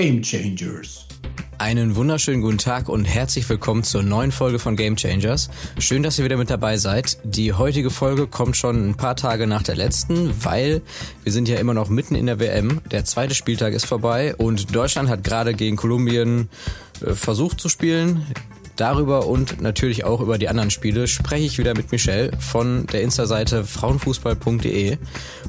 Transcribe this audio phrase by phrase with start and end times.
[0.00, 1.04] Game Changers.
[1.58, 5.50] Einen wunderschönen guten Tag und herzlich willkommen zur neuen Folge von Game Changers.
[5.78, 7.18] Schön, dass ihr wieder mit dabei seid.
[7.22, 10.80] Die heutige Folge kommt schon ein paar Tage nach der letzten, weil
[11.22, 12.80] wir sind ja immer noch mitten in der WM.
[12.90, 16.48] Der zweite Spieltag ist vorbei und Deutschland hat gerade gegen Kolumbien
[17.04, 18.24] äh, versucht zu spielen.
[18.80, 23.02] Darüber und natürlich auch über die anderen Spiele spreche ich wieder mit Michelle von der
[23.02, 24.96] Insta-Seite frauenfußball.de.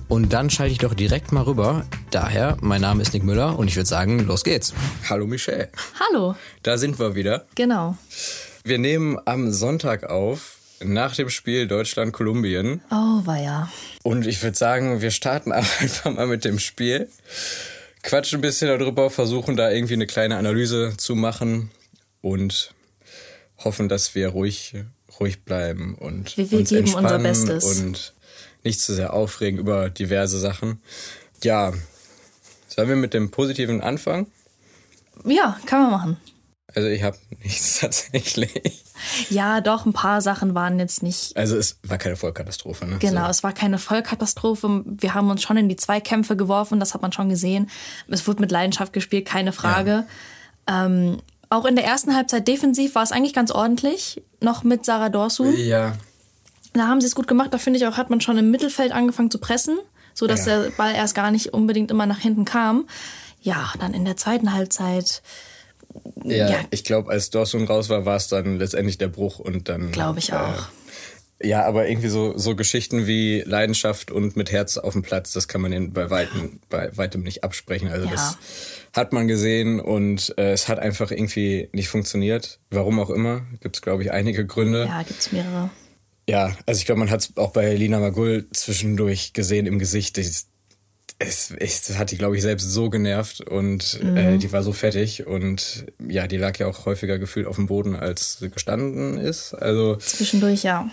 [0.09, 1.85] Und dann schalte ich doch direkt mal rüber.
[2.09, 4.73] Daher, mein Name ist Nick Müller und ich würde sagen, los geht's.
[5.09, 5.69] Hallo Michelle.
[5.97, 6.35] Hallo.
[6.61, 7.45] Da sind wir wieder.
[7.55, 7.97] Genau.
[8.65, 12.81] Wir nehmen am Sonntag auf, nach dem Spiel Deutschland-Kolumbien.
[12.91, 13.71] Oh, war ja.
[14.03, 17.07] Und ich würde sagen, wir starten einfach mal mit dem Spiel.
[18.03, 21.71] Quatschen ein bisschen darüber, versuchen da irgendwie eine kleine Analyse zu machen
[22.19, 22.73] und
[23.63, 24.75] hoffen, dass wir ruhig,
[25.19, 27.79] ruhig bleiben und wir, wir uns geben entspannen unser Bestes.
[27.79, 28.13] und
[28.63, 30.81] nicht zu sehr aufregen über diverse Sachen.
[31.43, 31.73] Ja,
[32.67, 34.27] sollen wir mit dem Positiven anfangen?
[35.25, 36.17] Ja, kann man machen.
[36.73, 38.83] Also ich habe nichts tatsächlich.
[39.29, 41.35] Ja, doch, ein paar Sachen waren jetzt nicht.
[41.35, 42.97] Also es war keine Vollkatastrophe, ne?
[42.99, 43.31] Genau, So.
[43.31, 44.83] es war keine Vollkatastrophe.
[44.85, 47.69] Wir haben uns schon in die Zweikämpfe geworfen, das hat man schon gesehen.
[48.07, 50.05] Es wurde mit Leidenschaft gespielt, keine Frage.
[50.67, 51.17] Ähm,
[51.51, 55.45] auch in der ersten Halbzeit defensiv war es eigentlich ganz ordentlich, noch mit Sarah Dorsu.
[55.51, 55.93] Ja,
[56.73, 57.53] Da haben sie es gut gemacht.
[57.53, 59.77] Da finde ich auch, hat man schon im Mittelfeld angefangen zu pressen,
[60.13, 60.61] so dass Ja.
[60.63, 62.87] der Ball erst gar nicht unbedingt immer nach hinten kam.
[63.41, 65.21] Ja, dann in der zweiten Halbzeit
[66.23, 66.57] ja, Ja.
[66.69, 69.91] ich glaube, als Dorsun raus war, war es dann letztendlich der Bruch und dann.
[69.91, 70.37] glaube ich auch.
[70.37, 70.61] Äh,
[71.43, 75.47] ja, aber irgendwie so, so Geschichten wie Leidenschaft und mit Herz auf dem Platz, das
[75.47, 77.87] kann man ihnen bei weitem, bei weitem nicht absprechen.
[77.89, 78.11] Also Ja.
[78.11, 78.37] das
[78.93, 82.59] hat man gesehen und äh, es hat einfach irgendwie nicht funktioniert.
[82.69, 84.85] Warum auch immer, gibt es, glaube ich, einige Gründe.
[84.85, 85.69] Ja, gibt's mehrere.
[86.29, 90.17] Ja, also ich glaube, man hat es auch bei Lina Magul zwischendurch gesehen im Gesicht.
[90.17, 90.47] Es,
[91.19, 95.25] es, es hat die, glaube ich, selbst so genervt und äh, die war so fertig.
[95.27, 99.53] Und ja, die lag ja auch häufiger gefühlt auf dem Boden, als sie gestanden ist.
[99.53, 100.89] Also Zwischendurch, ja.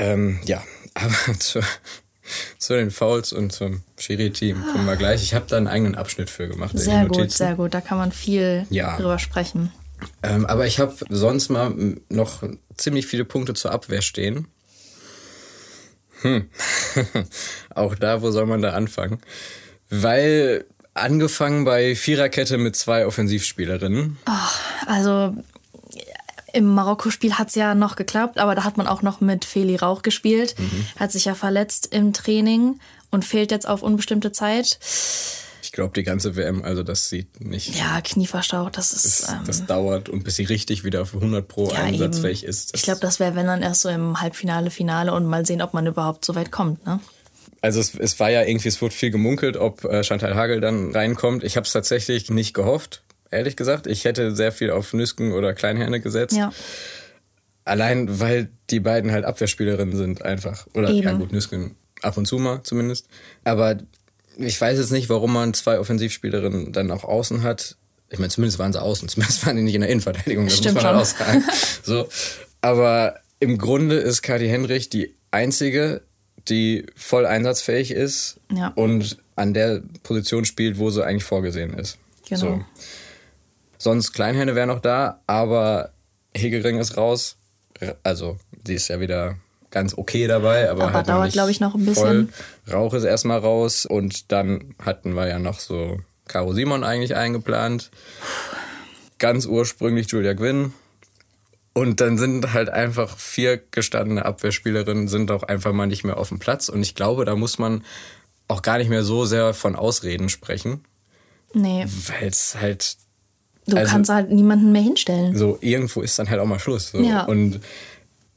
[0.00, 0.62] Ähm, ja,
[0.94, 1.60] aber zu,
[2.58, 5.22] zu den Fouls und zum Schiri-Team kommen wir gleich.
[5.22, 6.72] Ich habe da einen eigenen Abschnitt für gemacht.
[6.74, 7.74] Sehr gut, sehr gut.
[7.74, 8.96] Da kann man viel Ja.
[8.96, 9.72] drüber sprechen.
[10.22, 11.74] Ähm, aber ich habe sonst mal
[12.08, 12.42] noch
[12.76, 14.48] ziemlich viele Punkte zur Abwehr stehen.
[16.22, 16.48] Hm.
[17.74, 19.20] Auch da, wo soll man da anfangen?
[19.90, 24.18] Weil angefangen bei Viererkette mit zwei Offensivspielerinnen.
[24.86, 25.34] Also
[26.52, 30.02] im Marokko-Spiel hat's ja noch geklappt, aber da hat man auch noch mit Feli Rauch
[30.02, 30.54] gespielt.
[30.58, 30.86] Mhm.
[30.98, 32.80] Hat sich ja verletzt im Training
[33.10, 34.78] und fehlt jetzt auf unbestimmte Zeit.
[35.62, 37.76] Ich glaube, die ganze WM, also das sieht nicht.
[37.76, 39.22] Ja, Knie verstaucht, das ist.
[39.22, 42.50] Das, ähm, das dauert und bis sie richtig wieder auf 100 Pro ja, einsatzfähig eben.
[42.50, 42.74] ist.
[42.74, 45.72] Ich glaube, das wäre, wenn dann erst so im Halbfinale, Finale und mal sehen, ob
[45.72, 46.98] man überhaupt so weit kommt, ne?
[47.62, 50.92] Also es, es war ja irgendwie, es wurde viel gemunkelt, ob äh, Chantal Hagel dann
[50.92, 51.44] reinkommt.
[51.44, 53.86] Ich habe es tatsächlich nicht gehofft, ehrlich gesagt.
[53.86, 56.36] Ich hätte sehr viel auf Nüsken oder Kleinherne gesetzt.
[56.36, 56.52] Ja.
[57.64, 60.66] Allein, weil die beiden halt Abwehrspielerinnen sind einfach.
[60.74, 61.02] Oder Eben.
[61.02, 63.06] ja gut, Nüsken ab und zu mal zumindest.
[63.44, 63.76] Aber
[64.38, 67.76] ich weiß jetzt nicht, warum man zwei Offensivspielerinnen dann auch außen hat.
[68.08, 70.76] Ich meine, zumindest waren sie außen, zumindest waren die nicht in der Innenverteidigung, das Stimmt
[70.76, 71.26] muss man halt auch schon.
[71.26, 71.44] sagen.
[71.82, 72.08] So.
[72.62, 76.02] Aber im Grunde ist Kati Henrich die einzige,
[76.48, 78.68] die voll einsatzfähig ist Ja.
[78.74, 81.98] und an der Position spielt, wo sie eigentlich vorgesehen ist.
[82.28, 82.40] Genau.
[82.40, 82.64] So.
[83.80, 85.90] Sonst Kleinhände wären noch da, aber
[86.36, 87.36] Hegering ist raus.
[88.02, 89.36] Also, die ist ja wieder
[89.70, 92.24] ganz okay dabei, aber, Aber halt dauert, nicht glaub ich, noch ein Voll.
[92.24, 92.32] bisschen.
[92.70, 95.98] Rauch ist erstmal raus und dann hatten wir ja noch so
[96.28, 97.90] Caro Simon eigentlich eingeplant.
[99.18, 100.74] Ganz ursprünglich Julia Gwynn.
[101.72, 106.28] Und dann sind halt einfach vier gestandene Abwehrspielerinnen sind auch einfach mal nicht mehr auf
[106.28, 106.68] dem Platz.
[106.68, 107.82] Und ich glaube, da muss man
[108.46, 110.84] auch gar nicht mehr so sehr von Ausreden sprechen,
[111.54, 112.96] Nee, weil es halt
[113.66, 115.36] du Also- kannst halt niemanden mehr hinstellen.
[115.36, 116.90] so irgendwo ist dann halt auch mal Schluss.
[116.92, 117.00] So.
[117.00, 117.24] Ja.
[117.24, 117.60] Und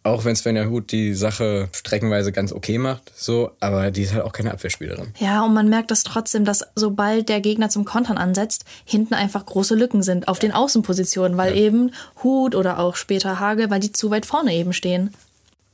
[0.05, 4.25] auch wenn Svenja Huth die Sache streckenweise ganz okay macht, so, aber die ist halt
[4.25, 5.13] auch keine Abwehrspielerin.
[5.17, 9.45] Ja, und man merkt das trotzdem, dass sobald der Gegner zum Kontern ansetzt, hinten einfach
[9.45, 11.91] große Lücken sind auf den Außenpositionen, weil eben
[12.21, 15.13] Hut oder auch später Hage, weil die zu weit vorne eben stehen.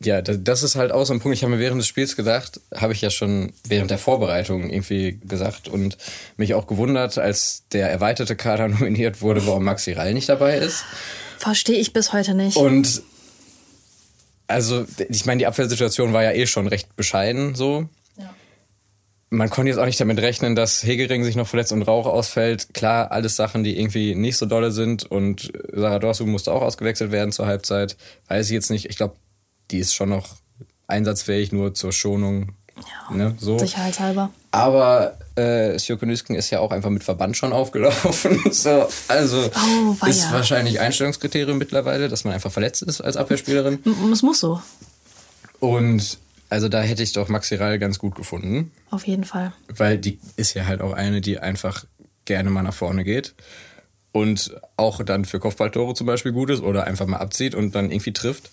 [0.02, 1.38] Ja, das, ist halt auch so ein Punkt.
[1.38, 5.20] Ich habe mir während des Spiels gedacht, habe ich ja schon während der Vorbereitung irgendwie
[5.22, 5.98] gesagt und
[6.38, 10.86] mich auch gewundert, als der erweiterte Kader nominiert wurde, warum Maxi Rall nicht dabei ist.
[11.38, 12.56] Verstehe ich bis heute nicht.
[12.56, 13.02] Und
[14.48, 17.88] also, ich meine, die Abwehrsituation war ja eh schon recht bescheiden so.
[18.18, 18.34] Ja.
[19.30, 22.74] Man konnte jetzt auch nicht damit rechnen, dass Hegering sich noch verletzt und Rauch ausfällt.
[22.74, 25.04] Klar, alles Sachen, die irgendwie nicht so dolle sind.
[25.04, 27.96] Und Sarah Dorsu musste auch ausgewechselt werden zur Halbzeit.
[28.28, 28.90] Weiß ich jetzt nicht.
[28.90, 29.16] Ich glaube,
[29.72, 30.36] die ist schon noch
[30.88, 32.54] einsatzfähig, nur zur Schonung.
[33.10, 33.60] Ja, Ne, so.
[33.60, 34.30] Sicherheitshalber.
[34.52, 38.40] Aber äh, Sjoko Nüsken ist ja auch einfach mit Verband schon aufgelaufen.
[38.52, 43.80] so, also Oh, ist wahrscheinlich Einstellungskriterium mittlerweile, dass man einfach verletzt ist als Abwehrspielerin.
[44.14, 44.62] Es muss so,
[45.60, 46.20] Und
[46.50, 49.54] also da hätte ich doch Maxi Rall ganz gut gefunden, auf jeden Fall.
[49.68, 51.86] weil die ist ja halt auch eine, die einfach
[52.26, 53.36] gerne mal nach vorne geht
[54.14, 57.92] und auch dann für Kopfballtore zum Beispiel gut ist oder einfach mal abzieht und dann
[57.92, 58.50] irgendwie trifft.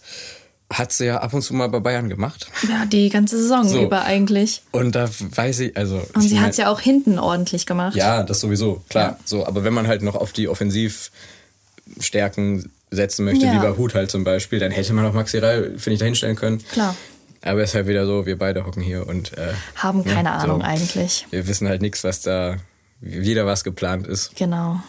[0.72, 2.48] Hat sie ja ab und zu mal bei Bayern gemacht.
[2.68, 3.84] Ja, die ganze Saison So.
[3.84, 4.62] über eigentlich.
[4.72, 6.02] Und da weiß ich, also.
[6.14, 7.94] Und sie hat es ja auch hinten ordentlich gemacht.
[7.94, 9.16] Ja, das sowieso, klar.
[9.24, 13.54] So, aber wenn man halt noch auf die Offensivstärken setzen möchte, Ja.
[13.54, 16.34] wie bei Hut halt zum Beispiel, dann hätte man auch Maxi Rall, finde ich, dahinstellen
[16.36, 16.58] können.
[16.72, 16.96] Klar.
[17.42, 20.30] Aber es ist halt wieder so, wir beide hocken hier und äh, Haben ja, keine
[20.30, 20.34] so.
[20.34, 21.26] Ahnung eigentlich.
[21.30, 22.56] Wir wissen halt nichts, was da
[23.00, 24.34] wieder was geplant ist.
[24.34, 24.80] Genau.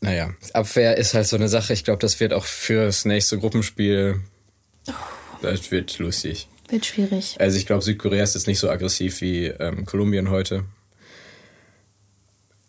[0.00, 1.72] Naja, Abwehr ist halt so eine Sache.
[1.72, 4.20] Ich glaube, das wird auch fürs nächste Gruppenspiel.
[5.42, 6.48] Das wird lustig.
[6.68, 7.36] Wird schwierig.
[7.38, 10.64] Also ich glaube, Südkorea ist jetzt nicht so aggressiv wie ähm, Kolumbien heute.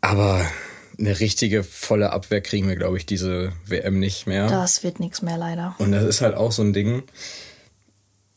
[0.01, 0.45] Aber
[0.99, 4.47] eine richtige volle Abwehr kriegen wir, glaube ich, diese WM nicht mehr.
[4.47, 5.75] Das wird nichts mehr leider.
[5.77, 7.03] Und das ist halt auch so ein Ding.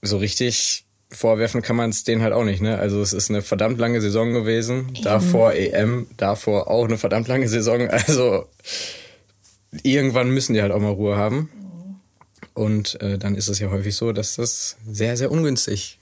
[0.03, 2.79] So richtig vorwerfen kann man es denen halt auch nicht, ne?
[2.79, 4.97] Also es ist eine verdammt lange Saison gewesen.
[5.03, 7.89] Davor EM, davor auch eine verdammt lange Saison.
[7.89, 8.47] Also
[9.83, 11.51] irgendwann müssen die halt auch mal Ruhe haben.
[12.57, 15.99] Und äh, dann ist es ja häufig so, dass das sehr, sehr ungünstig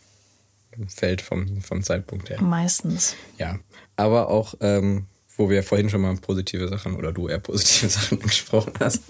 [0.87, 2.41] fällt vom, vom Zeitpunkt her.
[2.41, 3.17] Meistens.
[3.39, 3.59] Ja,
[3.97, 5.07] aber auch, ähm,
[5.37, 9.03] wo wir vorhin schon mal positive Sachen oder du eher positive Sachen angesprochen hast.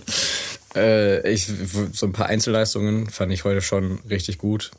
[0.75, 1.47] Äh, ich,
[1.93, 4.71] so ein paar Einzelleistungen fand ich heute schon richtig gut.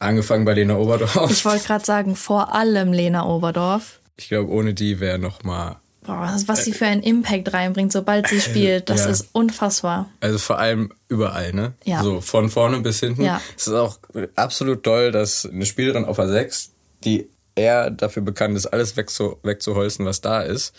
[0.00, 1.30] Angefangen bei Lena Oberdorf.
[1.30, 4.00] Ich wollte gerade sagen, vor allem Lena Oberdorf.
[4.16, 8.26] Ich glaube, ohne die wäre noch mal, Boah, was sie für einen Impact reinbringt, sobald
[8.28, 9.10] sie spielt, das Ja.
[9.10, 10.08] ist unfassbar.
[10.20, 11.74] also vor allem überall, ne?
[11.84, 12.02] Ja.
[12.02, 13.22] So von vorne bis hinten.
[13.22, 13.40] Ja.
[13.56, 13.98] Es ist auch
[14.34, 16.70] absolut toll, dass eine Spielerin auf der 6,
[17.04, 20.74] die eher dafür bekannt ist, alles wegzu, wegzuholzen, was da ist,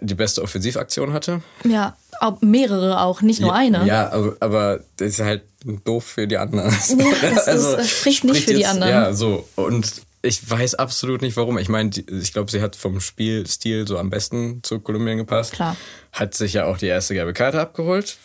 [0.00, 1.42] die beste Offensivaktion hatte.
[1.64, 1.96] Ja,
[2.40, 3.84] mehrere auch, nicht nur eine.
[3.86, 5.42] Ja, aber, aber das ist halt
[5.84, 6.70] doof für die anderen.
[6.70, 8.90] Ja, das ist- das spricht nicht für die anderen.
[8.92, 9.46] Ja, so.
[9.56, 9.90] Und
[10.22, 11.58] ich weiß absolut nicht warum.
[11.58, 15.52] Ich meine, ich glaube, sie hat vom Spielstil so am besten zu Kolumbien gepasst.
[15.52, 15.76] Klar.
[16.12, 18.18] Hat sich ja auch die erste gelbe Karte abgeholt.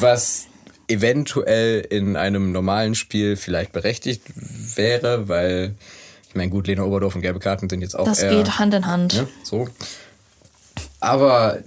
[0.00, 0.46] Was
[0.88, 4.22] eventuell in einem normalen Spiel vielleicht berechtigt
[4.76, 5.74] wäre, weil,
[6.28, 8.74] ich meine, gut, Lena Oberdorf und gelbe Karten sind jetzt auch Das eher, geht Hand
[8.74, 9.14] in Hand.
[9.14, 9.68] ne, so.
[11.00, 11.58] Aber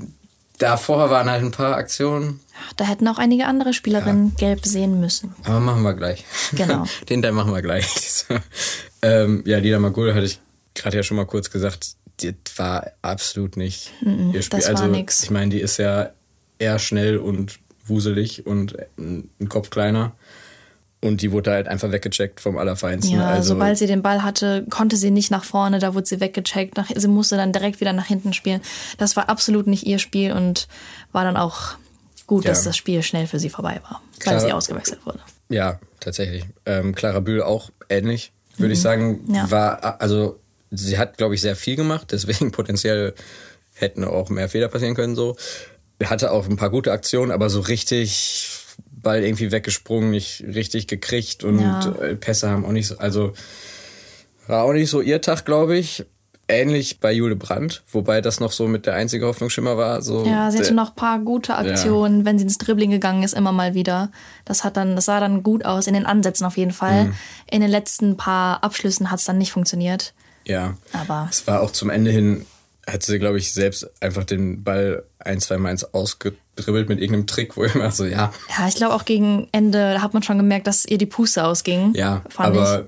[0.57, 2.39] davor waren halt ein paar Aktionen,
[2.77, 5.33] Da hätten auch einige andere Spielerinnen gelb sehen müssen.
[5.43, 6.23] Aber machen wir gleich.
[6.53, 6.85] Genau.
[7.09, 7.87] Den Teil machen wir gleich.
[9.01, 10.39] ähm, ja, Lina Magul hatte ich
[10.75, 13.91] gerade ja schon mal kurz gesagt, das war absolut nicht
[14.33, 14.59] ihr Spiel.
[14.59, 15.23] das war also, nix.
[15.23, 16.09] ich meine, die ist ja
[16.57, 20.13] eher schnell und wuselig und ein Kopf kleiner.
[21.01, 23.15] Und die wurde halt einfach weggecheckt vom Allerfeinsten.
[23.15, 26.19] Ja, also, sobald sie den Ball hatte, konnte sie nicht nach vorne, da wurde sie
[26.19, 26.75] weggecheckt.
[26.75, 28.59] Nach, sie musste dann direkt wieder nach hinten spielen.
[28.97, 30.67] Das war absolut nicht ihr Spiel und
[31.13, 31.75] war dann auch
[32.27, 32.51] gut, Ja.
[32.51, 34.39] dass das Spiel schnell für sie vorbei war, weil Klar.
[34.41, 35.19] sie ausgewechselt wurde.
[35.47, 36.43] Ja, tatsächlich.
[36.65, 39.21] Ähm, Clara Bühl auch ähnlich, würde ich sagen.
[39.25, 39.35] Mhm.
[39.35, 39.51] Ja.
[39.51, 40.39] War, also,
[40.71, 43.13] sie hat, glaube ich, sehr viel gemacht, deswegen potenziell
[43.73, 45.35] hätten auch mehr Fehler passieren können, so.
[46.03, 48.47] Hatte auch ein paar gute Aktionen, aber so richtig
[48.91, 51.95] Ball irgendwie weggesprungen, nicht richtig gekriegt und Ja.
[52.01, 53.33] äh, Pässe haben auch nicht so, also,
[54.47, 56.05] war auch nicht so ihr Tag, glaube ich.
[56.49, 60.01] Ähnlich bei Jule Brandt, wobei das noch so mit der einzige Hoffnungsschimmer war.
[60.01, 63.33] So Ja, sie hatte noch ein paar gute Aktionen, wenn sie ins Dribbling gegangen ist,
[63.35, 64.11] immer mal wieder.
[64.45, 67.05] Das hat dann, das sah dann gut aus, in den Ansätzen auf jeden Fall.
[67.05, 67.13] Mhm.
[67.51, 70.13] In den letzten paar Abschlüssen hat es dann nicht funktioniert.
[70.45, 70.75] Ja.
[70.93, 72.45] Aber- Es war auch zum Ende hin,
[72.89, 77.55] hat sie, glaube ich, selbst einfach den Ball ein, zwei Mal ausgedribbelt mit irgendeinem Trick,
[77.57, 80.37] wo ich immer so, ja, Ja, ich glaube auch gegen Ende, da hat man schon
[80.37, 81.93] gemerkt, dass ihr die Puste ausging.
[81.93, 82.87] ja, fand aber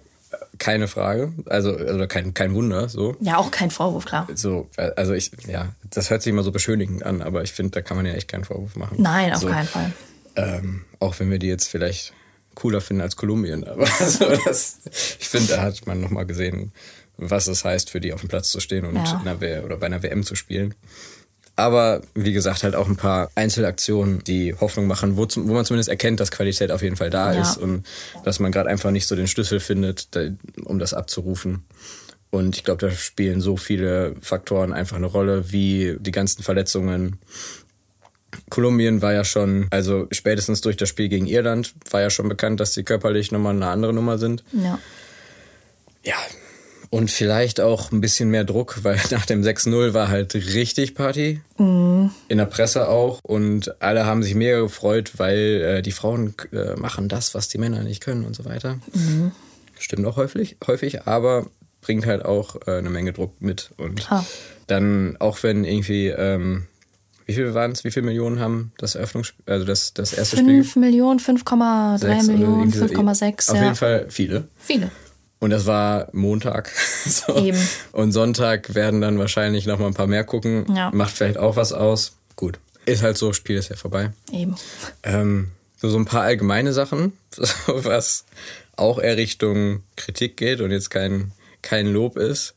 [0.61, 1.33] keine Frage.
[1.47, 3.17] Also, oder kein, kein Wunder, so.
[3.19, 4.27] Ja, auch kein Vorwurf, klar.
[4.35, 7.81] So, also ich, ja, das hört sich immer so beschönigend an, aber ich finde, da
[7.81, 8.95] kann man ja echt keinen Vorwurf machen.
[9.01, 9.91] Nein, auf so, keinen Fall.
[10.37, 12.13] Ähm, auch wenn wir die jetzt vielleicht
[12.55, 14.77] cooler finden als Kolumbien, aber so, das,
[15.19, 16.71] ich finde, da hat man nochmal gesehen,
[17.17, 19.19] was es heißt, für die auf dem Platz zu stehen und Ja.
[19.21, 20.73] in einer W- oder bei einer WM zu spielen.
[21.61, 25.63] Aber wie gesagt, halt auch ein paar Einzelaktionen, die Hoffnung machen, wo, zum, wo man
[25.63, 27.41] zumindest erkennt, dass Qualität auf jeden Fall da Ja.
[27.41, 27.85] ist und
[28.23, 30.21] dass man gerade einfach nicht so den Schlüssel findet, da,
[30.65, 31.63] um das abzurufen.
[32.31, 37.19] Und ich glaube, da spielen so viele Faktoren einfach eine Rolle, wie die ganzen Verletzungen.
[38.49, 42.59] Kolumbien war ja schon, also spätestens durch das Spiel gegen Irland, war ja schon bekannt,
[42.59, 44.43] dass sie körperlich nochmal eine andere Nummer sind.
[44.53, 44.79] Ja.
[46.03, 46.15] Ja.
[46.91, 51.41] Und vielleicht auch ein bisschen mehr Druck, weil nach dem 6-0 war halt richtig Party.
[51.57, 53.21] In der Presse auch.
[53.23, 55.37] Und alle haben sich mega gefreut, weil
[55.77, 58.77] äh, die Frauen äh, machen das, was die Männer nicht können und so weiter.
[59.79, 61.47] Stimmt auch häufig, häufig, aber
[61.79, 63.71] bringt halt auch äh, eine Menge Druck mit.
[63.77, 64.25] Und Klar.
[64.67, 66.67] dann auch wenn irgendwie, ähm,
[67.25, 70.69] wie viel waren es, wie viele Millionen haben das Eröffnungsspiel, also das, das erste 5
[70.69, 70.81] Spiel?
[70.81, 72.85] Millionen, 5,3 Sechs oder Millionen, irgendwie so.
[72.85, 73.49] 5,6.
[73.49, 73.63] Auf ja.
[73.63, 74.47] jeden Fall viele.
[74.59, 74.91] Viele.
[75.41, 76.69] Und das war Montag.
[77.05, 77.35] so.
[77.35, 77.59] Eben.
[77.91, 80.65] Und Sonntag werden dann wahrscheinlich noch mal ein paar mehr gucken.
[80.73, 80.91] Ja.
[80.93, 82.15] Macht vielleicht auch was aus.
[82.35, 82.59] Gut.
[82.85, 84.11] Ist halt so, Spiel ist ja vorbei.
[84.31, 84.55] Eben.
[85.01, 87.13] Ähm, so, so ein paar allgemeine Sachen,
[87.65, 88.25] was
[88.75, 91.31] auch eher Richtung Kritik geht und jetzt kein,
[91.63, 92.53] kein Lob ist.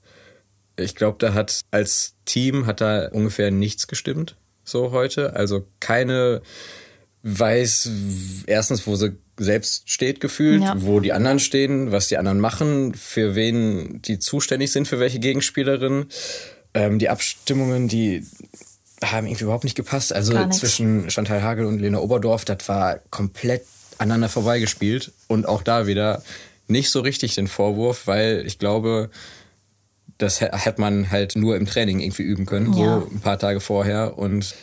[0.77, 5.35] Ich glaube, da hat als Team hat da ungefähr nichts gestimmt, so heute.
[5.37, 6.43] Also keine
[7.25, 7.89] weiß
[8.47, 10.75] erstens, wo sie selbst steht gefühlt, Ja.
[10.77, 15.19] wo die anderen stehen, was die anderen machen, für wen die zuständig sind, für welche
[15.19, 16.07] Gegenspielerin.
[16.75, 18.25] Ähm, die Abstimmungen, die
[19.03, 20.13] haben irgendwie überhaupt nicht gepasst.
[20.13, 23.65] Also zwischen Chantal Hagel und Lena Oberdorf, das war komplett
[23.99, 25.13] aneinander vorbeigespielt.
[25.27, 26.23] Und auch da wieder
[26.69, 29.11] nicht so richtig den Vorwurf, weil ich glaube,
[30.19, 33.01] das hä- hätte man halt nur im Training irgendwie üben können, Ja.
[33.01, 34.17] so ein paar Tage vorher.
[34.19, 34.55] Und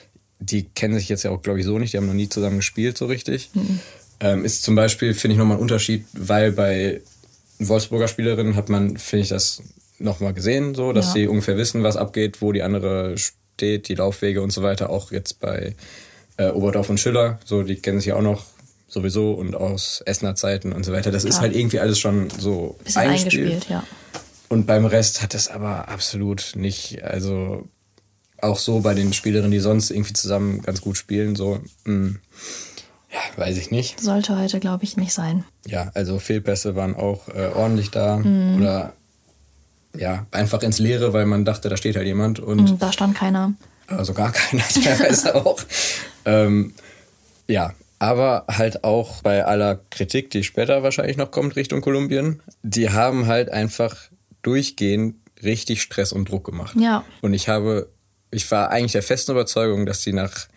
[0.42, 1.94] die kennen sich jetzt ja auch, glaube ich, so nicht.
[1.94, 3.50] Die haben noch nie zusammen gespielt, so richtig.
[4.20, 7.02] Ähm, ist zum Beispiel, finde ich, nochmal ein Unterschied, weil bei
[7.60, 9.62] Wolfsburger Spielerinnen hat man, finde ich, das
[10.00, 11.14] nochmal gesehen, so, dass Ja.
[11.14, 14.90] sie ungefähr wissen, was abgeht, wo die andere steht, die Laufwege und so weiter.
[14.90, 15.76] Auch jetzt bei
[16.38, 18.46] äh, Oberdorf und Schiller, so, die kennen sich ja auch noch
[18.88, 21.12] sowieso und aus Essener Zeiten und so weiter.
[21.12, 21.42] Das ist Klar.
[21.44, 23.84] halt irgendwie alles schon so Bisschen eingespielt, ja.
[24.50, 27.68] und beim Rest hat es aber absolut nicht, also
[28.42, 32.16] auch so bei den Spielerinnen, die sonst irgendwie zusammen ganz gut spielen, so, mh,
[33.12, 34.00] ja, weiß ich nicht.
[34.00, 35.44] Sollte heute, glaube ich, nicht sein.
[35.66, 38.58] Ja, also Fehlpässe waren auch äh, ordentlich da Mhm.
[38.62, 38.94] oder
[39.98, 43.16] ja, einfach ins Leere, weil man dachte, da steht halt jemand und Mhm, Da stand
[43.16, 43.54] keiner.
[43.88, 45.60] also gar keiner teilweise auch.
[46.24, 46.74] Ähm,
[47.48, 52.90] ja, aber halt auch bei aller Kritik, die später wahrscheinlich noch kommt Richtung Kolumbien, die
[52.92, 53.96] haben halt einfach
[54.42, 56.76] durchgehend richtig Stress und Druck gemacht.
[56.80, 57.04] Ja.
[57.22, 57.90] Und ich habe,
[58.32, 60.48] ich war eigentlich der festen Überzeugung, dass die nach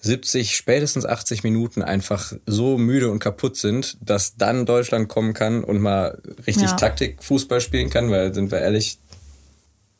[0.00, 5.62] 70, spätestens 80 Minuten einfach so müde und kaputt sind, dass dann Deutschland kommen kann
[5.62, 6.76] und mal richtig Ja.
[6.76, 8.98] Taktik-Fußball spielen kann, weil, sind wir ehrlich,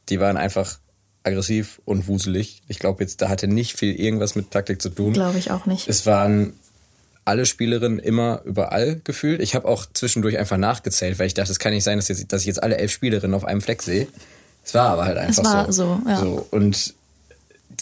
[0.08, 0.78] die waren einfach
[1.22, 2.62] aggressiv und wuselig.
[2.66, 5.12] Ich glaube jetzt, da hatte nicht viel irgendwas mit Taktik zu tun.
[5.12, 5.86] Glaube ich auch nicht.
[5.88, 6.54] Es waren
[7.24, 9.40] alle Spielerinnen immer überall gefühlt.
[9.40, 12.32] Ich habe auch zwischendurch einfach nachgezählt, weil ich dachte, es kann nicht sein, dass, jetzt,
[12.32, 14.08] dass ich jetzt alle elf Spielerinnen auf einem Fleck sehe.
[14.64, 16.00] Es war aber halt einfach war so.
[16.04, 16.20] so, ja.
[16.20, 16.46] so.
[16.50, 16.94] Und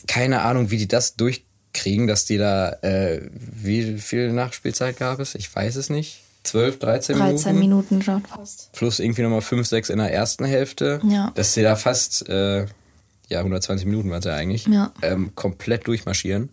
[0.06, 5.34] keine Ahnung, wie die das durchkriegen, dass die da, äh, wie viel Nachspielzeit gab es?
[5.34, 6.22] Ich weiß es nicht.
[6.44, 7.58] 12, 13, 13 Minuten?
[7.96, 8.72] Minuten schon fast.
[8.72, 11.00] Plus irgendwie nochmal 5, 6 in der ersten Hälfte.
[11.04, 11.32] Ja.
[11.34, 12.66] Dass sie da fast, äh,
[13.28, 14.92] ja, 120 Minuten war es ja eigentlich, Ja.
[15.02, 16.48] ähm, komplett durchmarschieren.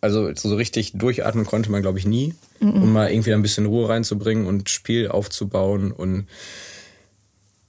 [0.00, 3.88] Also so richtig durchatmen konnte man, glaube ich, nie, um mal irgendwie ein bisschen Ruhe
[3.88, 5.92] reinzubringen und Spiel aufzubauen.
[5.92, 6.26] Und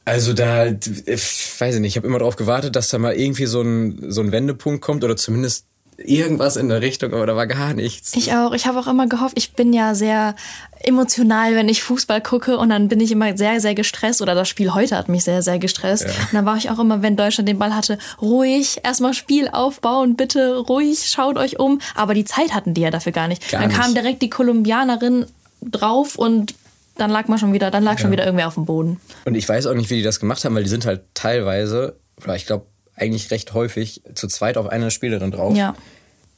[0.06, 3.46] also da, ich weiß ich nicht, ich habe immer darauf gewartet, dass da mal irgendwie
[3.46, 5.66] so ein, so ein Wendepunkt kommt oder zumindest
[5.98, 8.16] irgendwas in der Richtung, aber da war gar nichts.
[8.16, 8.54] Ich auch.
[8.54, 10.36] Ich habe auch immer gehofft, ich bin ja sehr
[10.82, 14.50] emotional, wenn ich Fußball gucke und dann bin ich immer sehr, sehr gestresst oder das
[14.50, 16.06] Spiel heute hat mich sehr, sehr gestresst.
[16.06, 20.16] Und dann war ich auch immer, wenn Deutschland den Ball hatte, ruhig, erstmal Spiel aufbauen,
[20.16, 21.80] bitte ruhig, schaut euch um.
[21.96, 23.52] Aber die Zeit hatten die ja dafür gar nicht.
[23.52, 23.98] Gar dann kam nicht.
[23.98, 25.28] direkt die Kolumbianerin
[25.62, 26.56] drauf und
[26.96, 29.00] dann lag man schon wieder, dann lag schon wieder irgendwer auf dem Boden.
[29.26, 31.96] Und ich weiß auch nicht, wie die das gemacht haben, weil die sind halt teilweise,
[32.24, 35.56] oder ich glaube eigentlich recht häufig, zu zweit auf eine Spielerin drauf.
[35.56, 35.76] Ja.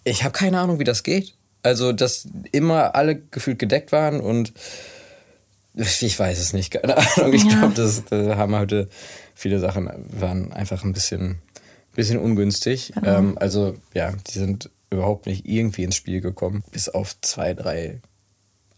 [0.05, 1.33] Ich habe keine Ahnung, wie das geht.
[1.63, 4.53] Also, dass immer alle gefühlt gedeckt waren und
[5.73, 7.33] ich weiß es nicht, keine Ahnung.
[7.33, 7.59] Ich Ja.
[7.59, 8.87] glaube, das, da haben heute
[9.33, 11.39] viele Sachen waren einfach ein bisschen,
[11.93, 12.93] bisschen ungünstig.
[12.95, 13.17] Genau.
[13.17, 16.63] Ähm, also, ja, die sind überhaupt nicht irgendwie ins Spiel gekommen.
[16.71, 17.99] Bis auf zwei, drei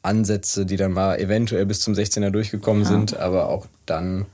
[0.07, 4.25] Ansätze, die dann mal eventuell bis zum 16er durchgekommen sind, aber auch dann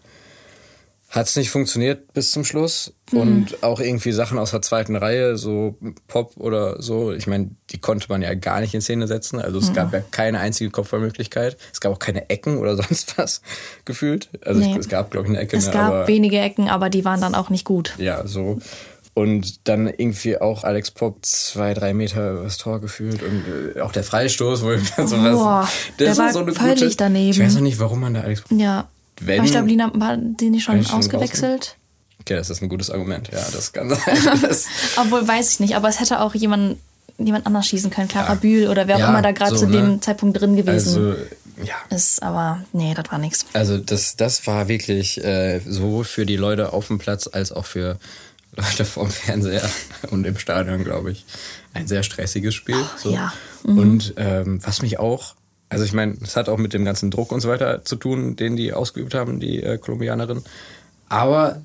[1.10, 2.92] hat es nicht funktioniert bis zum Schluss.
[3.12, 5.78] Und auch irgendwie Sachen aus der zweiten Reihe, so
[6.08, 9.40] Pop oder so, ich meine, die konnte man ja gar nicht in Szene setzen.
[9.40, 11.58] Also es gab ja keine einzige Kopfballmöglichkeit.
[11.72, 13.44] Es gab auch keine Ecken oder sonst was
[13.86, 14.30] gefühlt.
[14.44, 14.72] Also Nee.
[14.72, 15.56] es, es gab, glaube ich, eine Ecke.
[15.56, 17.94] Es ne, gab aber wenige Ecken, aber die waren dann auch nicht gut.
[18.00, 18.58] ja, so.
[19.16, 23.44] Und dann irgendwie auch Alex Pop zwei, drei Meter übers Tor gefühlt und
[23.76, 25.98] äh, auch der Freistoß, wo ich dann so Boah, was.
[26.00, 27.30] der war völlig daneben.
[27.32, 28.58] Ich weiß noch nicht, warum man da Alex Pop.
[28.60, 28.88] Ja.
[29.22, 31.78] Wenn- aber ich glaube, Lina, war die nicht schon ausgewechselt?
[32.22, 33.30] Okay, das ist ein gutes Argument.
[33.32, 34.00] Ja, das kann sein.
[34.42, 34.66] Das,
[34.98, 35.76] Obwohl, weiß ich nicht.
[35.76, 36.78] Aber es hätte auch jemand,
[37.20, 38.08] jemand anders schießen können.
[38.08, 38.34] Clara Ja.
[38.36, 39.78] Bühl oder wer auch Ja, immer da gerade so, zu ne?
[39.78, 41.16] dem Zeitpunkt drin gewesen also,
[41.64, 41.76] ja.
[41.96, 42.24] ist.
[42.24, 43.46] Aber nee, das war nichts.
[43.54, 47.66] Also das, das war wirklich äh, sowohl für die Leute auf dem Platz als auch
[47.66, 48.00] für
[48.56, 49.68] Leute vorm Fernseher
[50.12, 51.26] und im Stadion, glaube ich,
[51.74, 52.84] ein sehr stressiges Spiel.
[52.98, 53.12] So.
[53.12, 53.34] ja.
[53.64, 55.36] Und ähm, was mich auch,
[55.70, 58.36] also ich meine, es hat auch mit dem ganzen Druck und so weiter zu tun,
[58.36, 60.44] den die ausgeübt haben, die äh, Kolumbianerin.
[61.10, 61.62] Aber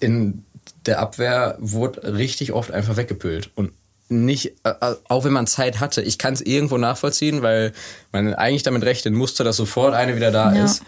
[0.00, 0.44] in
[0.86, 3.50] der Abwehr wurde richtig oft einfach weggepült.
[3.54, 3.72] Und
[4.08, 7.72] nicht, äh, äh, auch wenn man Zeit hatte, ich kann es irgendwo nachvollziehen, weil
[8.12, 10.64] man eigentlich damit rechnen musste, dass sofort eine wieder da Ja.
[10.64, 10.82] ist.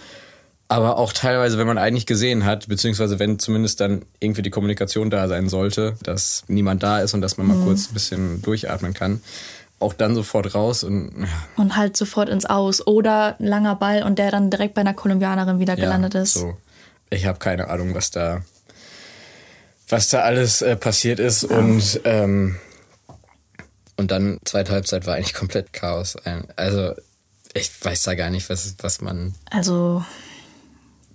[0.68, 5.10] Aber auch teilweise, wenn man eigentlich gesehen hat, beziehungsweise wenn zumindest dann irgendwie die Kommunikation
[5.10, 8.92] da sein sollte, dass niemand da ist und dass man mal kurz ein bisschen durchatmen
[8.92, 9.20] kann,
[9.78, 12.84] auch dann sofort raus und ja, Und halt sofort ins Aus.
[12.86, 16.34] Oder ein langer Ball und der dann direkt bei einer Kolumbianerin wieder gelandet ja, ist.
[16.34, 16.56] So.
[17.10, 18.42] Ich habe keine Ahnung, was da,
[19.88, 22.56] was da alles äh, passiert ist und ähm,
[23.96, 26.16] und dann zweite Halbzeit war eigentlich komplett Chaos.
[26.56, 26.94] Also
[27.54, 30.04] ich weiß da gar nicht, was was man, Also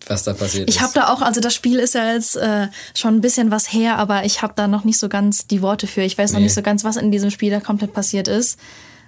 [0.07, 0.81] was da passiert ich ist.
[0.81, 3.97] habe da auch, also das Spiel ist ja jetzt äh, schon ein bisschen was her,
[3.97, 6.01] aber ich habe da noch nicht so ganz die Worte für.
[6.01, 6.45] Ich weiß noch Nee.
[6.45, 8.57] nicht so ganz, was in diesem Spiel da komplett passiert ist.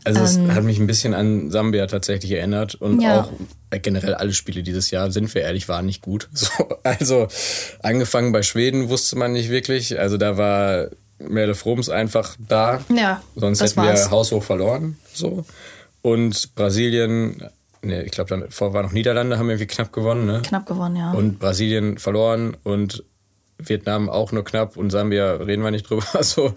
[0.05, 3.01] Also es hat mich ein bisschen an Sambia tatsächlich erinnert und Ähm.
[3.01, 3.21] Ja.
[3.21, 3.31] auch
[3.69, 6.29] äh, generell alle Spiele dieses Jahr, sind wir ehrlich, waren nicht gut.
[6.33, 6.49] So,
[6.83, 7.27] also
[7.81, 9.97] angefangen bei Schweden wusste man nicht wirklich.
[9.99, 10.87] Also da war
[11.19, 12.81] Merle Froms einfach da.
[12.93, 14.05] Ja, Sonst hätten war's.
[14.05, 14.97] wir haushoch verloren.
[15.13, 15.45] So.
[16.01, 17.41] Und Brasilien,
[17.83, 20.25] ne, ich glaube, dann vor war noch Niederlande, haben irgendwie knapp gewonnen.
[20.25, 20.41] Ne?
[20.43, 21.11] Knapp gewonnen, ja.
[21.11, 23.03] Und Brasilien verloren und
[23.59, 26.03] Vietnam auch nur knapp und Sambia reden wir nicht drüber.
[26.23, 26.53] So.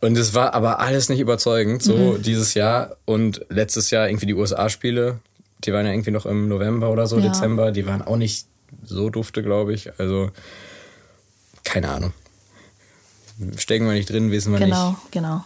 [0.00, 2.22] Und es war aber alles nicht überzeugend, so Mhm.
[2.22, 2.96] dieses Jahr.
[3.04, 5.20] Und letztes Jahr irgendwie die USA-Spiele,
[5.64, 7.26] die waren ja irgendwie noch im November oder so, Ja.
[7.28, 8.46] Dezember, die waren auch nicht
[8.84, 9.90] so dufte, glaube ich.
[9.98, 10.30] Also,
[11.64, 12.12] keine Ahnung.
[13.56, 14.70] Stecken wir nicht drin, wissen wir nicht.
[14.70, 15.44] genau, genau.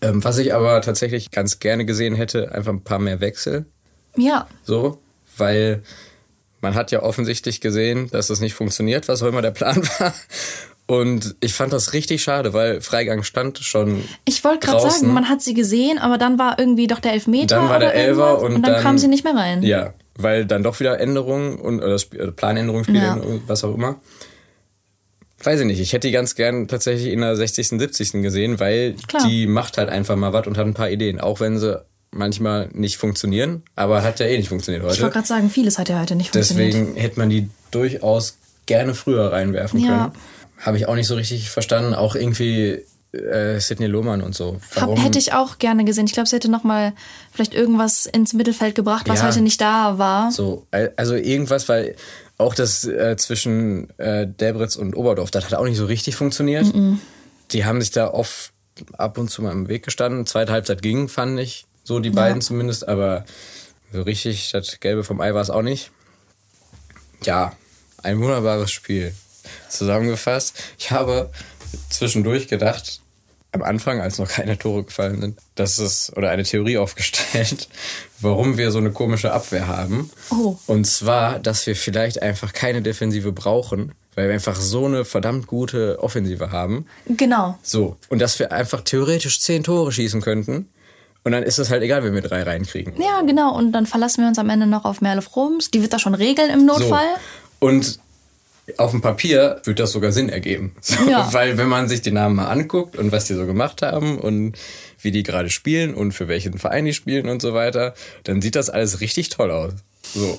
[0.00, 3.66] Ähm, was ich aber tatsächlich ganz gerne gesehen hätte, einfach ein paar mehr Wechsel.
[4.16, 4.98] Ja, So,
[5.36, 5.82] weil
[6.60, 10.14] man hat ja offensichtlich gesehen, dass das nicht funktioniert, was auch immer der Plan war.
[10.88, 14.02] Und ich fand das richtig schade, weil Freigang stand schon.
[14.24, 17.56] ich wollte gerade sagen, man hat sie gesehen, aber dann war irgendwie doch der Elfmeter.
[17.56, 19.62] Dann war der Elfer und, und dann, dann kam sie nicht mehr rein.
[19.64, 23.18] Ja, weil dann doch wieder Änderungen und oder äh, Planänderungen spielen, Ja.
[23.48, 23.96] was auch immer.
[25.42, 28.12] Weiß ich nicht, ich hätte die ganz gern tatsächlich in der 60., 70.
[28.22, 29.26] gesehen, weil Klar.
[29.26, 32.68] die macht halt einfach mal was und hat ein paar Ideen, auch wenn sie manchmal
[32.72, 35.02] nicht funktionieren, aber hat ja eh nicht funktioniert Ich heute.
[35.02, 36.74] wollte gerade sagen, vieles hat ja heute nicht funktioniert.
[36.74, 39.88] Deswegen hätte man die durchaus gerne früher reinwerfen Ja.
[40.10, 40.12] können.
[40.58, 41.94] Habe ich auch nicht so richtig verstanden.
[41.94, 44.58] Auch irgendwie äh, Sidney Lohmann und so.
[44.74, 46.06] Hab, hätte ich auch gerne gesehen.
[46.06, 46.92] Ich glaube, sie hätte noch mal
[47.32, 49.26] vielleicht irgendwas ins Mittelfeld gebracht, was Ja.
[49.28, 50.30] heute nicht da war.
[50.32, 51.96] so, al- also irgendwas, weil
[52.38, 56.66] auch das äh, zwischen äh, Debritz und Oberdorf, das hat auch nicht so richtig funktioniert.
[57.52, 58.52] Die haben sich da oft
[58.98, 60.26] ab und zu mal im Weg gestanden.
[60.26, 61.64] Zweite Halbzeit ging, fand ich.
[61.86, 63.24] So die beiden zumindest, aber
[63.92, 65.92] so richtig das Gelbe vom Ei war es auch nicht.
[67.22, 67.52] Ja,
[68.02, 69.14] ein wunderbares Spiel.
[69.68, 71.30] Zusammengefasst, ich habe
[71.88, 73.00] zwischendurch gedacht,
[73.52, 77.68] am Anfang, als noch keine Tore gefallen sind, dass es, oder eine Theorie aufgestellt,
[78.20, 80.10] warum wir so eine komische Abwehr haben.
[80.30, 80.56] Oh.
[80.66, 85.46] Und zwar, dass wir vielleicht einfach keine Defensive brauchen, weil wir einfach so eine verdammt
[85.46, 86.86] gute Offensive haben.
[87.06, 87.56] Genau.
[87.62, 87.96] So.
[88.08, 90.68] Und dass wir einfach theoretisch zehn Tore schießen könnten.
[91.26, 92.92] Und dann ist es halt egal, wenn wir drei reinkriegen.
[93.02, 93.52] Ja, genau.
[93.52, 95.72] Und dann verlassen wir uns am Ende noch auf Merle Froms.
[95.72, 97.08] Die wird das schon regeln im Notfall.
[97.60, 97.66] So.
[97.66, 97.98] Und
[98.78, 100.76] auf dem Papier wird das sogar Sinn ergeben.
[100.80, 101.28] So, Ja.
[101.32, 104.54] Weil wenn man sich die Namen mal anguckt und was die so gemacht haben und
[105.00, 108.54] wie die gerade spielen und für welchen Verein die spielen und so weiter, dann sieht
[108.54, 109.72] das alles richtig toll aus.
[110.14, 110.38] So.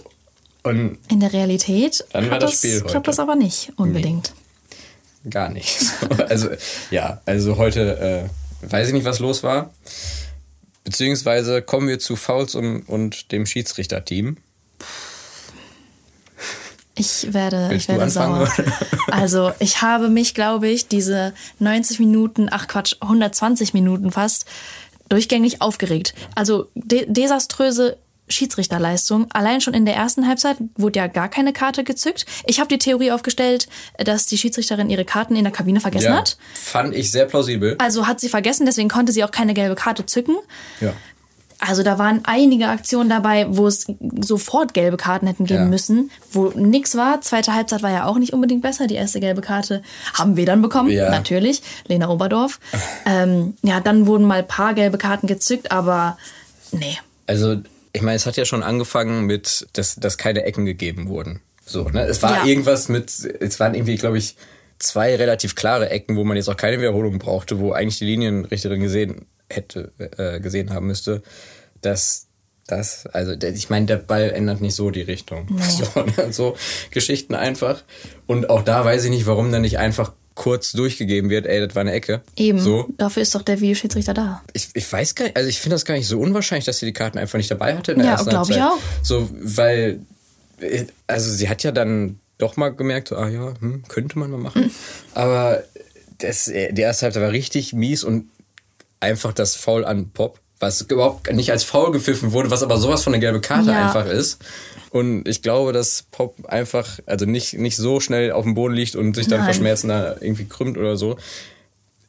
[0.63, 3.06] Und In der Realität Dann war hat das das, Spiel klappt heute.
[3.08, 4.32] das aber nicht unbedingt.
[5.30, 5.82] gar nicht.
[6.17, 6.47] So, also,
[6.91, 8.30] ja, also heute
[8.63, 9.71] äh, weiß ich nicht, was los war.
[10.88, 14.38] Beziehungsweise kommen wir zu Fouls und, und dem Schiedsrichterteam.
[16.95, 18.50] Ich werde, Willst ich werde sauer.
[19.12, 24.45] Also ich habe mich, glaube ich, diese 90 Minuten, ach Quatsch, 120 Minuten fast,
[25.10, 26.13] durchgängig aufgeregt.
[26.36, 27.97] Also de desaströse
[28.28, 29.28] Schiedsrichterleistung.
[29.32, 32.26] Allein schon in der ersten Halbzeit wurde ja gar keine Karte gezückt.
[32.46, 36.18] Ich habe die Theorie aufgestellt, dass die Schiedsrichterin ihre Karten in der Kabine vergessen Ja,
[36.18, 36.38] hat.
[36.54, 37.76] fand ich sehr plausibel.
[37.80, 40.36] Also hat sie vergessen, deswegen konnte sie auch keine gelbe Karte zücken.
[40.82, 40.94] Ja.
[41.60, 43.88] Also da waren einige Aktionen dabei, wo es
[44.22, 45.66] sofort gelbe Karten hätten geben Ja.
[45.66, 47.22] müssen, wo nix war.
[47.22, 48.86] Zweite Halbzeit war ja auch nicht unbedingt besser.
[48.86, 49.82] Die erste gelbe Karte
[50.13, 51.10] haben wir dann bekommen, Ja.
[51.10, 51.63] natürlich.
[51.88, 52.60] Lena Oberdorf.
[53.08, 56.20] ähm, ja, dann wurden mal ein paar gelbe Karten gezückt, aber
[56.72, 56.98] nee.
[57.26, 57.56] Also,
[57.98, 61.42] ich meine, es hat ja schon angefangen mit, dass, dass keine Ecken gegeben wurden.
[61.66, 62.06] So, ne?
[62.06, 62.46] Es war Ja.
[62.46, 64.36] irgendwas mit, es waren irgendwie, glaube ich,
[64.80, 68.80] zwei relativ klare Ecken, wo man jetzt auch keine Wiederholung brauchte, wo eigentlich die Linienrichterin
[68.80, 71.24] gesehen hätte, äh, gesehen haben müsste,
[71.82, 72.28] dass
[72.68, 75.48] das, also ich meine, der Ball ändert nicht so die Richtung.
[75.70, 76.32] So, ne?
[76.34, 76.56] so
[76.92, 77.84] Geschichten einfach.
[78.28, 81.76] Und auch da weiß ich nicht, warum dann nicht einfach kurz durchgegeben wird, ey, das
[81.76, 82.21] war eine Ecke.
[82.36, 82.60] Eben.
[82.60, 82.88] So.
[82.97, 84.43] Dafür ist doch der Videoschiedsrichter da.
[84.54, 86.86] Ich, ich weiß gar nicht, also ich finde das gar nicht so unwahrscheinlich, dass sie
[86.86, 88.78] die Karten einfach nicht dabei hatte in der Ja, ersten glaub ich auch.
[89.02, 90.00] So, weil,
[90.62, 94.30] äh, also sie hat ja dann doch mal gemerkt, so, ah ja, hm, könnte man
[94.30, 94.65] mal machen.
[94.65, 94.71] Hm.
[95.15, 95.63] Aber
[96.19, 98.30] das, äh, die erste Halbzeit war richtig mies und
[99.00, 103.04] einfach das Foul an Pop, was überhaupt nicht als Foul gepfiffen wurde, was aber sowas
[103.04, 103.86] von eine gelbe Karte Ja.
[103.88, 104.39] einfach ist.
[104.89, 108.96] Und ich glaube, dass Pop einfach, also nicht, nicht so schnell auf dem Boden liegt
[108.96, 109.48] und sich dann Nein.
[109.48, 111.17] vor Schmerzen da irgendwie krümmt oder so.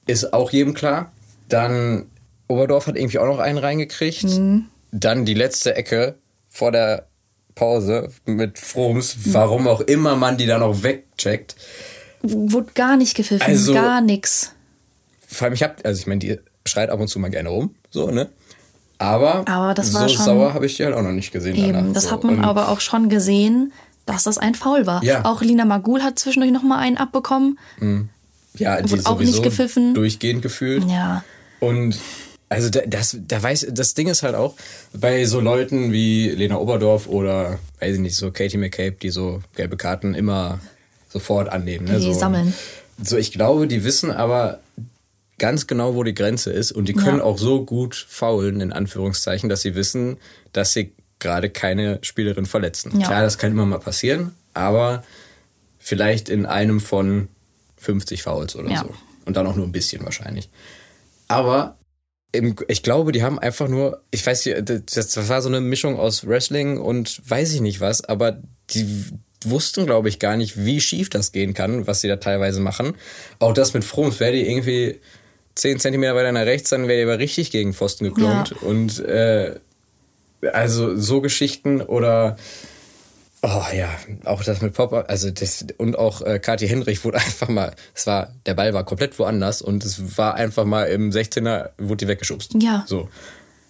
[0.07, 1.13] Ist auch jedem klar.
[1.49, 2.07] Dann
[2.47, 4.25] Oberdorf hat irgendwie auch noch einen reingekriegt.
[4.25, 4.67] Mhm.
[4.93, 6.15] Dann die letzte Ecke
[6.49, 7.07] vor der
[7.55, 11.57] Pause mit Froms, warum auch immer man die da noch wegcheckt.
[12.23, 14.53] Wurde gar nicht gepfiffen, Also- gar nix.
[15.27, 17.75] Vor allem, ich hab, also ich meine, die schreit ab und zu mal gerne rum,
[17.91, 18.31] so, ne?
[18.99, 21.55] Aber, Aber das war so schon- sauer habe ich die halt auch noch nicht gesehen.
[21.57, 22.11] Eben, danach, das so.
[22.11, 23.73] hat man Und aber auch schon gesehen,
[24.07, 25.03] dass das ein Foul war.
[25.05, 25.25] Ja.
[25.25, 27.59] Auch Lina Magul hat zwischendurch noch mal einen abbekommen.
[28.55, 29.95] Ja, die wurde auch nicht gepfiffen.
[29.95, 30.85] durchgehend gefühlt.
[30.91, 31.23] Ja,
[31.61, 31.97] Und
[32.49, 34.55] also da- das, da weiß, das Ding ist halt auch,
[34.95, 39.43] bei so Leuten wie Lena Oberdorf oder, weiß ich nicht, so Katie McCabe, die so
[39.55, 40.59] gelbe Karten immer
[41.11, 41.87] sofort annehmen.
[41.87, 41.99] Ne?
[42.01, 42.53] Die so, sammeln.
[43.03, 44.59] So, ich glaube, die wissen aber
[45.39, 47.25] ganz genau, wo die Grenze ist und die können Ja.
[47.25, 50.17] auch so gut faulen, in Anführungszeichen, dass sie wissen,
[50.53, 52.93] dass sie gerade keine Spielerin verletzen.
[53.01, 53.07] Ja.
[53.07, 55.03] Klar, das kann immer mal passieren, aber
[55.79, 57.29] vielleicht in einem von
[57.77, 58.81] 50 Fouls oder Ja.
[58.83, 58.95] so.
[59.25, 60.49] Und dann auch nur ein bisschen wahrscheinlich.
[61.29, 61.77] Aber
[62.33, 65.99] im, ich glaube, die haben einfach nur, ich weiß nicht, das, war so eine Mischung
[65.99, 68.39] aus Wrestling und weiß ich nicht was, aber
[68.71, 69.05] die
[69.45, 72.95] wussten, glaube ich, gar nicht, wie schief das gehen kann, was sie da teilweise machen.
[73.39, 74.99] Auch das mit Froms, wäre die irgendwie
[75.59, 78.51] 10 Zentimeter weiter nach rechts, dann wäre die aber richtig gegen Pfosten geklont.
[78.51, 78.69] Ja.
[78.69, 79.57] Und äh,
[80.53, 82.37] also so Geschichten oder
[83.41, 83.89] Oh ja,
[84.25, 88.07] auch das mit Pop, also das und auch äh, Kathi Henrich wurde einfach mal, es
[88.07, 92.09] war der Ball war komplett woanders und es war einfach mal im 16er wurde die
[92.09, 92.55] weggeschubst.
[92.61, 92.85] Ja.
[92.89, 93.09] So.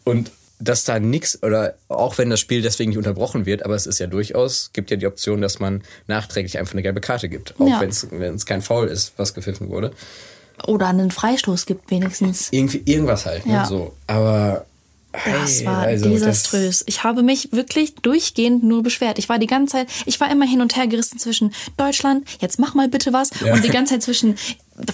[0.05, 3.87] Und dass da nix oder auch wenn das Spiel deswegen nicht unterbrochen wird, aber es
[3.87, 7.55] ist ja durchaus gibt ja die Option, dass man nachträglich einfach eine gelbe Karte gibt,
[7.61, 7.81] auch Ja.
[7.81, 9.93] wenn es wenn es kein Foul ist, was gepfiffen wurde.
[10.67, 12.49] Oder einen Freistoß gibt wenigstens.
[12.51, 13.53] Irgendwie irgendwas halt, ne?
[13.55, 13.65] Ja.
[13.67, 14.67] so, aber
[15.13, 16.85] Das hey, war also desaströs.
[16.87, 19.19] Ich habe mich wirklich durchgehend nur beschwert.
[19.19, 22.59] Ich war die ganze Zeit, ich war immer hin und her gerissen zwischen Deutschland, jetzt
[22.59, 23.55] mach mal bitte was, Ja.
[23.55, 24.37] und die ganze Zeit zwischen,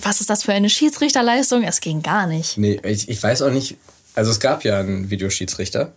[0.02, 1.62] was ist das für eine Schiedsrichterleistung?
[1.64, 2.56] Es ging gar nicht.
[2.58, 3.76] Nee, ich, ich weiß auch nicht,
[4.14, 5.92] also es gab ja einen Videoschiedsrichter,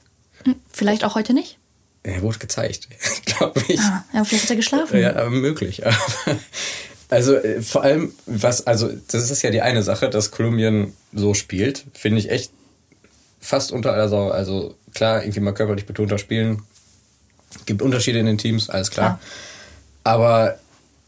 [0.71, 1.57] Vielleicht auch heute nicht.
[2.03, 2.87] er wurde gezeigt,
[3.25, 3.79] glaube ich.
[3.81, 4.99] Ah, ja, vielleicht hat er geschlafen.
[4.99, 5.85] Ja, möglich.
[5.85, 5.95] Aber,
[7.09, 11.33] also äh, vor allem, was, also das ist ja die eine Sache, dass Kolumbien so
[11.33, 12.51] spielt, finde ich echt
[13.39, 14.29] fast unter aller Sau.
[14.29, 16.63] Also klar, irgendwie mal körperlich betonter spielen.
[17.65, 19.19] Gibt Unterschiede in den Teams, alles klar.
[19.19, 19.19] Klar.
[20.03, 20.59] Aber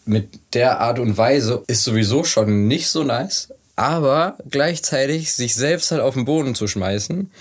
[0.06, 3.50] mit der Art und Weise ist sowieso schon nicht so nice.
[3.76, 7.32] Aber gleichzeitig sich selbst halt auf den Boden zu schmeißen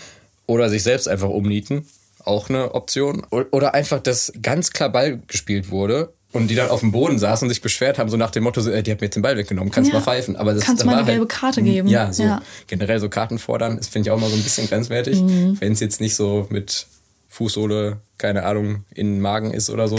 [0.46, 1.86] oder sich selbst einfach umnieten,
[2.24, 3.26] auch eine Option.
[3.30, 7.46] Oder einfach, dass ganz klar Ball gespielt wurde und die dann auf dem Boden saßen
[7.46, 9.22] und sich beschwert haben, so nach dem Motto, so, äh, die hat mir jetzt den
[9.22, 9.98] Ball weggenommen, kannst Ja.
[9.98, 10.36] mal pfeifen.
[10.36, 11.88] Aber das Kannst mal eine gelbe Karte geben.
[11.88, 12.42] Ja, so Ja.
[12.66, 15.20] generell so Karten fordern, das finde ich auch mal so ein bisschen grenzwertig.
[15.22, 15.56] Mhm.
[15.60, 16.86] Wenn es jetzt nicht so mit
[17.28, 19.96] Fußsohle, keine Ahnung, in den Magen ist oder so.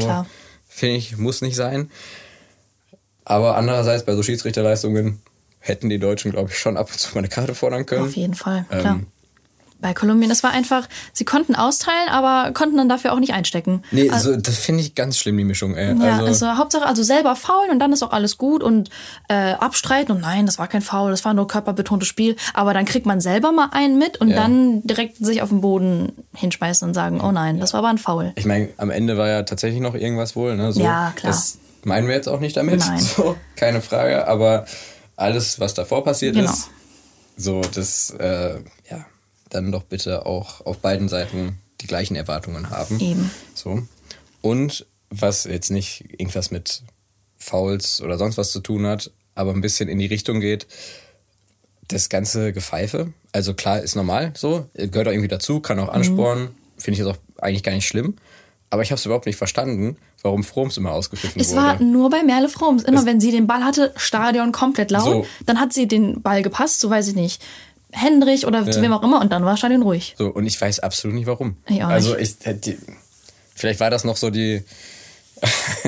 [0.68, 1.90] Finde ich, muss nicht sein.
[3.26, 5.22] Aber andererseits bei so Schiedsrichterleistungen
[5.60, 8.06] hätten die Deutschen, glaube ich, schon ab und zu mal eine Karte fordern können.
[8.06, 9.00] Auf jeden Fall, Ähm, klar.
[9.82, 13.84] Bei Kolumbien, das war einfach, sie konnten austeilen, aber konnten dann dafür auch nicht einstecken.
[13.92, 15.76] Nee, Also- so, das finde ich ganz schlimm, die Mischung.
[15.76, 15.96] Ey.
[15.98, 18.90] Ja, also, also, Hauptsache, also selber faulen und dann ist auch alles gut und
[19.30, 22.36] äh, abstreiten und nein, das war kein Foul, das war nur körperbetontes Spiel.
[22.54, 24.36] Aber dann kriegt man selber mal einen mit und Ja.
[24.36, 27.98] dann direkt sich auf den Boden hinschmeißen und sagen, oh nein, das war aber ein
[27.98, 28.34] Foul.
[28.36, 30.56] ich meine, am Ende war ja tatsächlich noch irgendwas wohl.
[30.58, 30.74] Ne?
[30.74, 31.32] So, Ja, klar.
[31.32, 32.80] Das meinen wir jetzt auch nicht damit.
[32.80, 33.00] Nein.
[33.16, 34.28] So, keine Frage.
[34.28, 34.66] Aber
[35.16, 36.52] alles, was davor passiert Genau.
[36.52, 36.70] ist,
[37.38, 38.56] so, das, äh,
[38.92, 39.06] ja,
[39.50, 43.00] dann doch bitte auch auf beiden Seiten die gleichen Erwartungen haben.
[43.00, 43.32] Eben.
[43.54, 43.84] So.
[44.42, 46.84] Und was jetzt nicht irgendwas mit
[47.38, 50.68] Fouls oder sonst was zu tun hat, aber ein bisschen in die Richtung geht,
[51.88, 56.50] das ganze Gepfeife, also klar, ist normal so, gehört auch irgendwie dazu, kann auch anspornen,
[56.78, 58.16] finde ich jetzt auch eigentlich gar nicht schlimm.
[58.72, 61.62] Aber ich habe es überhaupt nicht verstanden, warum Froms immer ausgepfiffen Es wurde.
[61.62, 62.84] war nur bei Merle Froms.
[62.84, 65.26] Immer wenn sie den Ball hatte, Stadion komplett laut.
[65.26, 65.28] So.
[65.48, 67.42] Dann hat sie den Ball gepasst, so weiß ich nicht.
[67.92, 70.16] Hendrich oder zu wem auch immer und dann war Stadion ruhig.
[70.18, 71.58] So, und ich weiß absolut nicht warum.
[71.68, 72.38] Ich auch also nicht.
[72.40, 72.78] ich hätte
[73.56, 74.64] vielleicht war das noch so die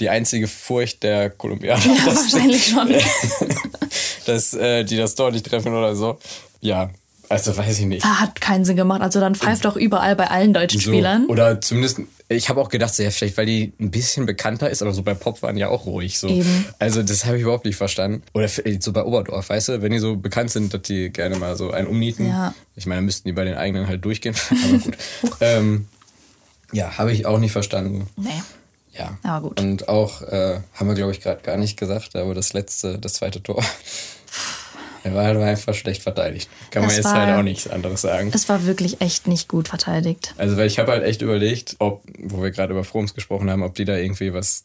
[0.00, 2.88] die einzige Furcht der Kolumbianer, Ja, wahrscheinlich schon.
[4.26, 6.18] dass äh, die das Tor nicht treffen oder so.
[6.60, 6.90] Ja,
[7.28, 8.04] also weiß ich nicht.
[8.04, 9.00] Ah, Hat keinen Sinn gemacht.
[9.02, 11.26] Also dann pfeift doch überall bei allen deutschen So, Spielern.
[11.26, 14.82] oder zumindest, ich habe auch gedacht, so, ja, vielleicht weil die ein bisschen bekannter ist,
[14.82, 16.18] aber so bei Pop waren die ja auch ruhig.
[16.18, 16.28] So.
[16.28, 16.64] Eben.
[16.78, 18.22] Also das habe ich überhaupt nicht verstanden.
[18.34, 21.36] Oder f- so bei Oberdorf, weißt du, wenn die so bekannt sind, dass die gerne
[21.36, 22.28] mal so einen umnieten.
[22.28, 22.54] Ja.
[22.76, 24.34] Ich meine, müssten die bei den eigenen halt durchgehen.
[24.50, 24.96] aber gut.
[25.40, 25.86] ähm,
[26.72, 28.08] ja, habe ich auch nicht verstanden.
[28.16, 28.30] Nee.
[28.98, 29.18] Ja.
[29.22, 29.60] Aber gut.
[29.60, 33.14] Und auch, äh, haben wir glaube ich gerade gar nicht gesagt, aber das letzte, das
[33.14, 33.62] zweite Tor.
[35.04, 36.48] Er war halt einfach schlecht verteidigt.
[36.70, 38.30] Kann man Es jetzt war- halt auch nichts anderes sagen.
[38.34, 40.34] Es war wirklich echt nicht gut verteidigt.
[40.38, 43.62] Also, weil ich habe halt echt überlegt, ob, wo wir gerade über Froms gesprochen haben,
[43.62, 44.64] ob die da irgendwie was,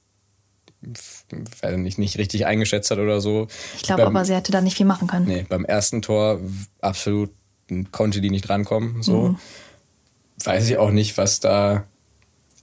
[1.61, 3.47] weiß nicht, nicht richtig eingeschätzt hat oder so.
[3.75, 5.27] Ich glaube aber, sie hätte da nicht viel machen können.
[5.27, 6.39] Nee, beim ersten Tor
[6.81, 7.31] absolut
[7.91, 9.29] konnte die nicht rankommen, so.
[9.29, 9.37] Mhm.
[10.43, 11.83] Weiß ich auch nicht, was da,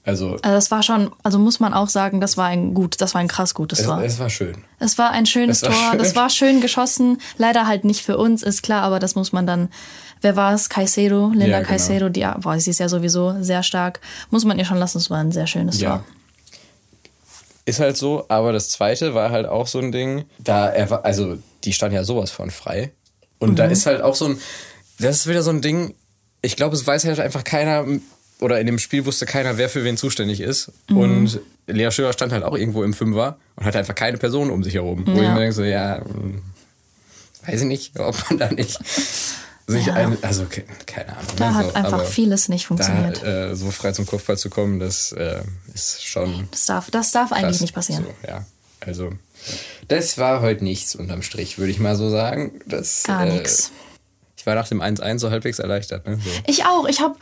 [0.07, 3.13] also, Also das war schon, also muss man auch sagen, das war ein gut, das
[3.15, 4.01] war ein krass gutes es, Tor.
[4.03, 4.57] es war schön.
[4.79, 5.99] Es war ein schönes Es war Tor, schön.
[5.99, 7.19] das war schön geschossen.
[7.37, 9.69] Leider halt nicht für uns, ist klar, aber das muss man dann.
[10.23, 10.69] Wer war es?
[10.71, 11.69] Caicedo, Linda Ja, genau.
[11.69, 14.01] Caicedo, die, boah, sie ist ja sowieso sehr stark.
[14.31, 15.97] Muss man ihr schon lassen, es war ein sehr schönes Ja.
[15.99, 16.05] Tor.
[17.65, 21.05] Ist halt so, aber das zweite war halt auch so ein Ding, da er war,
[21.05, 22.93] also die stand ja sowas von frei.
[23.39, 23.57] Und Mhm.
[23.57, 24.39] da ist halt auch so ein,
[25.01, 25.95] das ist wieder so ein Ding,
[26.43, 27.85] ich glaube, es weiß halt einfach keiner,
[28.41, 30.71] oder in dem Spiel wusste keiner, wer für wen zuständig ist.
[30.91, 30.97] Mhm.
[30.99, 34.63] Und Lea Schörer stand halt auch irgendwo im Fünfer und hatte einfach keine Person um
[34.63, 35.05] sich herum.
[35.07, 35.33] Wo ich Ja.
[35.35, 36.43] mir denke, so, ja, hm,
[37.47, 38.79] weiß ich nicht, ob man da nicht
[39.67, 39.95] sich Ja.
[39.95, 41.33] ein, also ke- keine Ahnung.
[41.37, 43.23] Da ne, hat so, einfach vieles nicht funktioniert.
[43.23, 45.41] Da äh, so frei zum Kopfball zu kommen, das äh,
[45.75, 47.61] ist schon das darf, das darf eigentlich krass.
[47.63, 48.05] nicht passieren.
[48.05, 48.45] So, ja,
[48.81, 49.11] also
[49.89, 52.61] das war heute nichts unterm Strich, würde ich mal so sagen.
[52.67, 53.73] Das, Gar äh, nichts.
[54.37, 56.07] Ich war nach dem 1-1 so halbwegs erleichtert.
[56.07, 56.21] Ne?
[56.23, 56.31] So.
[56.47, 56.87] Ich auch.
[56.87, 57.17] Ich habe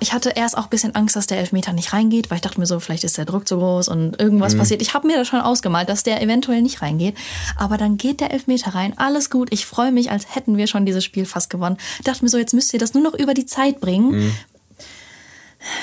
[0.00, 2.58] ich hatte erst auch ein bisschen Angst, dass der Elfmeter nicht reingeht, weil ich dachte
[2.58, 4.58] mir so, vielleicht ist der Druck zu groß und irgendwas Mhm.
[4.58, 4.82] passiert.
[4.82, 7.16] Ich habe mir das schon ausgemalt, dass der eventuell nicht reingeht.
[7.56, 8.94] Aber dann geht der Elfmeter rein.
[8.98, 9.48] Alles gut.
[9.52, 11.76] Ich freue mich, als hätten wir schon dieses Spiel fast gewonnen.
[11.98, 14.10] Ich dachte mir so, jetzt müsst ihr das nur noch über die Zeit bringen.
[14.10, 14.32] Mhm.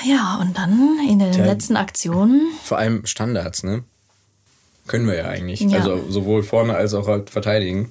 [0.04, 2.42] Ja, und dann in den letzten Aktionen.
[2.64, 3.84] Vor allem Standards, ne?
[4.86, 5.60] Können wir ja eigentlich.
[5.60, 5.78] Ja.
[5.80, 7.90] Also sowohl vorne als auch halt verteidigen.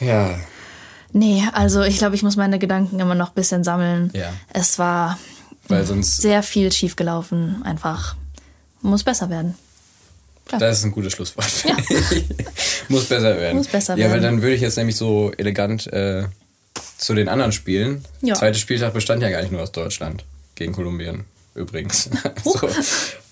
[0.00, 0.38] Ja,
[1.16, 4.10] Nee, also ich glaube, ich muss meine Gedanken immer noch ein bisschen sammeln.
[4.14, 4.32] Ja.
[4.52, 5.16] Es war
[5.68, 6.20] weil sonst.
[6.20, 7.62] sehr viel schiefgelaufen.
[7.64, 8.16] Einfach
[8.82, 9.54] muss besser werden.
[10.58, 11.46] Das ist ein gutes Schlusswort.
[12.88, 13.56] Muss besser werden.
[13.56, 14.22] Muss besser Ja, weil werden.
[14.24, 16.24] dann würde ich jetzt nämlich so elegant äh,
[16.98, 18.04] zu den anderen Spielen.
[18.20, 18.34] Ja.
[18.34, 20.24] Zweiter Spieltag bestand ja gar nicht nur aus Deutschland
[20.54, 21.24] gegen Kolumbien.
[21.54, 22.10] Übrigens.
[22.44, 22.68] so.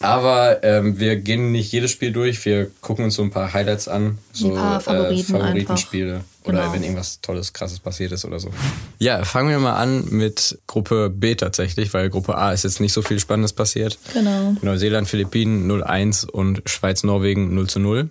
[0.02, 2.44] Aber ähm, wir gehen nicht jedes Spiel durch.
[2.44, 4.18] Wir gucken uns so ein paar Highlights an.
[4.32, 6.24] So paar Favoriten äh, Favoritenspiele.
[6.44, 6.72] Oder Genau.
[6.72, 8.50] wenn irgendwas Tolles, Krasses passiert ist oder so.
[8.98, 12.92] Ja, fangen wir mal an mit Gruppe B tatsächlich, weil Gruppe A ist jetzt nicht
[12.92, 13.96] so viel Spannendes passiert.
[14.12, 14.56] Genau.
[14.60, 18.10] Neuseeland, Philippinen 0-1 und Schweiz, Norwegen 0 0.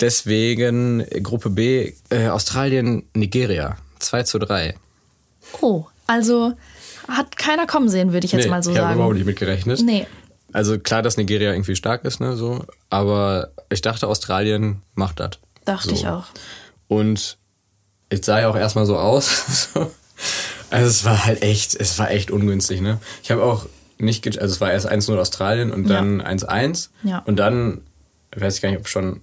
[0.00, 4.74] Deswegen äh, Gruppe B, äh, Australien, Nigeria 2 zu 3.
[5.60, 6.54] Oh, also
[7.06, 8.94] hat keiner kommen sehen, würde ich jetzt mal so ich habe sagen.
[8.96, 9.80] überhaupt nicht mitgerechnet.
[9.84, 10.06] Nee.
[10.52, 12.64] Also klar, dass Nigeria irgendwie stark ist, ne, so.
[12.88, 15.32] Aber ich dachte, Australien macht das.
[15.64, 15.94] Dachte so.
[15.94, 16.26] ich auch.
[16.88, 17.38] Und
[18.08, 19.68] es sah ja auch erstmal so aus.
[19.74, 19.90] so.
[20.70, 22.98] also es war halt echt, es war echt ungünstig, ne?
[23.22, 23.66] Ich habe auch
[23.98, 25.96] nicht, also es war erst 1-0 Australien und Ja.
[25.96, 26.88] dann 1-1.
[27.04, 27.18] Ja.
[27.20, 27.82] Und dann,
[28.34, 29.20] weiß ich gar nicht, ob schon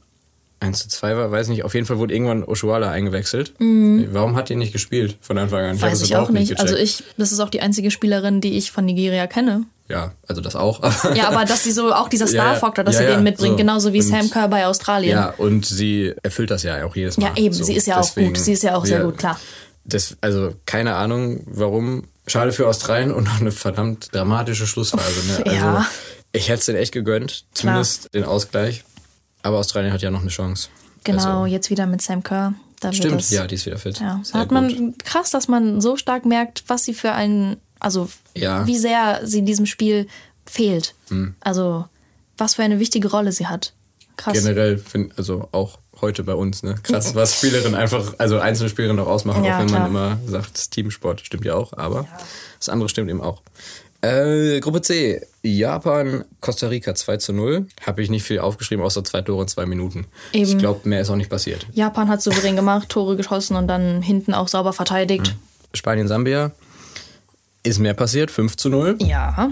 [0.59, 1.63] 1 zu 2 war, weiß nicht.
[1.63, 3.53] Auf jeden Fall wurde irgendwann Oshuala eingewechselt.
[3.59, 5.75] Warum hat die nicht gespielt von Anfang an?
[5.75, 5.81] Mhm.
[5.81, 6.49] Weiß ich überhaupt auch nicht.
[6.49, 6.61] gecheckt.
[6.61, 9.65] Also ich, das ist auch die einzige Spielerin, die ich von Nigeria kenne.
[9.89, 10.81] Ja, also das auch.
[11.15, 12.27] Ja, aber dass sie so auch dieser.
[12.27, 13.57] Star-Faktor, dass Ja, sie ja, den mitbringt, so.
[13.57, 15.11] genauso wie Und- Sam Kerr bei Australien.
[15.17, 17.27] Ja, und sie erfüllt das ja auch jedes Mal.
[17.27, 18.37] Ja, eben, sie ist ja auch gut.
[18.37, 19.39] Sie ist ja auch sehr gut, klar.
[19.85, 22.03] Das, also keine Ahnung, warum.
[22.29, 25.25] Schade für Australien und noch eine verdammt dramatische Schlussphase.
[25.27, 25.45] Ne?
[25.45, 25.87] Also, ja.
[26.33, 28.83] Ich hätte es denen echt gegönnt, zumindest den Ausgleich.
[29.43, 30.67] Aber Australien hat ja noch eine Chance.
[31.05, 32.53] Genau, Also, jetzt wieder mit Sam Kerr.
[32.91, 33.99] Stimmt, ja, die ist wieder fit.
[34.01, 34.53] Ja, Sehr hat gut.
[34.55, 38.65] man krass, dass man so stark merkt, was sie für einen, also Ja.
[38.67, 40.07] wie sehr sie in diesem Spiel
[40.45, 40.95] fehlt.
[41.09, 41.35] Hm.
[41.39, 41.85] Also
[42.37, 43.73] was für eine wichtige Rolle sie hat.
[44.15, 44.33] Krass.
[44.33, 46.75] Generell, find, also auch heute bei uns, ne?
[46.83, 49.89] Krass, was Spielerinnen einfach, also einzelne Spielerinnen auch ausmachen, Ja, auch wenn klar.
[49.89, 52.07] man immer sagt, Teamsport stimmt ja auch, aber
[52.59, 53.41] das andere stimmt eben auch.
[54.01, 57.65] Äh, Gruppe C, Japan, Costa Rica 2 zu 0.
[57.85, 60.05] Habe ich nicht viel aufgeschrieben, außer zwei Tore in zwei Minuten.
[60.33, 60.45] Eben.
[60.49, 61.65] Ich glaube, mehr ist auch nicht passiert.
[61.73, 65.35] Japan hat souverän gemacht, Tore geschossen und dann hinten auch sauber verteidigt.
[65.73, 66.51] Spanien, Sambia
[67.67, 68.97] ist mehr passiert, 5 zu 0.
[69.01, 69.51] Ja,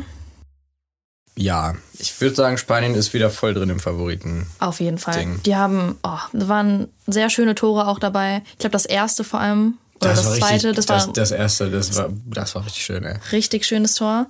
[1.38, 4.48] Ja, ich würde sagen, Spanien ist wieder voll drin im Favoriten.
[4.60, 5.16] auf jeden Fall.
[5.16, 5.44] Ding.
[5.44, 8.42] Die haben, oh, da waren sehr schöne Tore auch dabei.
[8.54, 11.32] Ich glaube, das erste vor allem, oder das, war zweite, richtig, das war das, das
[11.32, 13.18] erste, das war, das war richtig schön, ey.
[13.32, 14.28] richtig schönes Tor.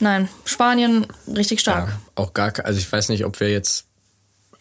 [0.00, 1.88] Nein, Spanien richtig stark.
[1.88, 3.84] Ja, auch gar, also ich weiß nicht, ob wir jetzt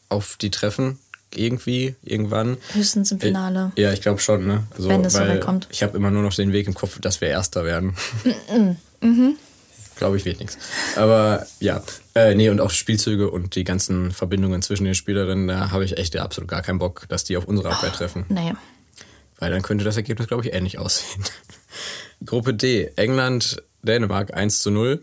[0.10, 1.00] auf die treffen,
[1.34, 2.58] irgendwie, irgendwann.
[2.74, 3.72] Höchstens im Finale.
[3.76, 4.64] Ja, ich glaube schon, ne?
[4.76, 5.68] Also, Wenn es so weit kommt.
[5.72, 7.96] Ich habe immer nur noch den Weg im Kopf, dass wir Erster werden.
[9.02, 9.38] Mhm.
[9.96, 10.58] Glaube ich, wird nichts.
[10.98, 11.82] Aber ja,
[12.16, 15.98] äh, nee, und auch Spielzüge und die ganzen Verbindungen zwischen den Spielerinnen, da habe ich
[15.98, 18.26] echt absolut gar keinen Bock, dass die auf unsere Abwehr treffen.
[18.28, 18.54] Nee.
[19.38, 21.24] Weil dann könnte das Ergebnis, glaube ich, ähnlich aussehen.
[22.26, 25.02] Gruppe D, England, Dänemark 1 zu 0.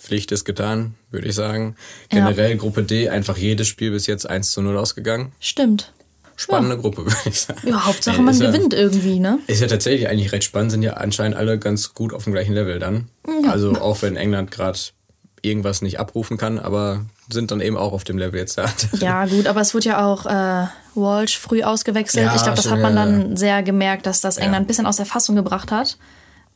[0.00, 1.76] Pflicht ist getan, würde ich sagen.
[2.12, 2.20] Ja.
[2.20, 5.32] Generell Gruppe D, einfach jedes Spiel bis jetzt 1 zu 0 ausgegangen.
[5.40, 5.92] Stimmt.
[6.36, 6.80] spannende ja.
[6.80, 7.68] Gruppe, würde ich sagen.
[7.68, 9.40] Ja, Hauptsache man ja, gewinnt irgendwie, ne?
[9.48, 12.54] Ist ja tatsächlich eigentlich recht spannend, sind ja anscheinend alle ganz gut auf dem gleichen
[12.54, 13.08] Level dann.
[13.26, 13.50] Ja.
[13.50, 14.78] Also auch wenn England gerade
[15.42, 18.66] irgendwas nicht abrufen kann, aber sind dann eben auch auf dem Level jetzt da.
[19.00, 22.26] Ja, gut, aber es wurde ja auch äh, Walsh früh ausgewechselt.
[22.26, 24.96] Ja, ich glaube, das hat man dann sehr gemerkt, dass das England ein bisschen aus
[24.96, 25.98] der Fassung gebracht hat.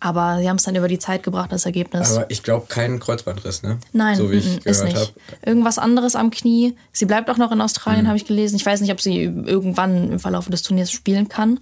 [0.04, 2.16] Aber sie haben es dann über die Zeit gebracht, das Ergebnis.
[2.16, 3.78] Aber ich glaube, kein Kreuzbandriss, ne?
[3.92, 4.96] Nein, so wie ich ist nicht.
[4.96, 5.12] Hab.
[5.46, 6.74] Irgendwas anderes am Knie.
[6.90, 8.08] Sie bleibt auch noch in Australien, mhm.
[8.08, 8.56] habe ich gelesen.
[8.56, 11.60] Ich weiß nicht, ob sie irgendwann im Verlauf des Turniers spielen kann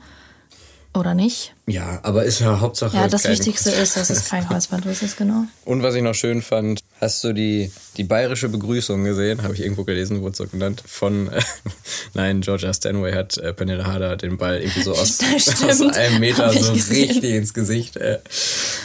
[0.94, 1.54] oder nicht.
[1.66, 2.96] Ja, aber ist ja Hauptsache.
[2.96, 5.44] Ja, das Wichtigste ist, dass es kein Kreuzbandriss ist, genau.
[5.66, 9.42] Und was ich noch schön fand, hast du die, die bayerische Begrüßung gesehen?
[9.42, 10.82] Habe ich irgendwo gelesen, wurde so genannt.
[10.86, 11.40] Von, äh,
[12.14, 16.52] nein, Georgia Stanway hat äh, Penela Harder den Ball irgendwie so aus, aus einem Meter
[16.52, 17.96] so richtig ins Gesicht.
[17.96, 18.18] Äh,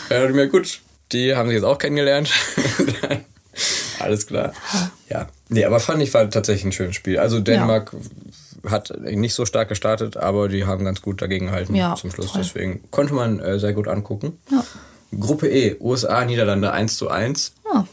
[0.10, 0.80] ja, mir gut,
[1.12, 2.30] die haben sich jetzt auch kennengelernt.
[4.00, 4.54] Alles klar.
[5.10, 5.28] Ja.
[5.50, 7.18] Nee, aber fand ich war tatsächlich ein schönes Spiel.
[7.18, 8.00] Also Dänemark ja
[8.72, 12.32] hat nicht so stark gestartet, aber die haben ganz gut dagegen gehalten ja, zum Schluss.
[12.32, 12.42] Voll.
[12.42, 14.40] Deswegen konnte man äh, sehr gut angucken.
[14.52, 14.64] Ja.
[15.18, 17.54] Gruppe E, USA, Niederlande 1 zu 1.
[17.74, 17.88] Ja.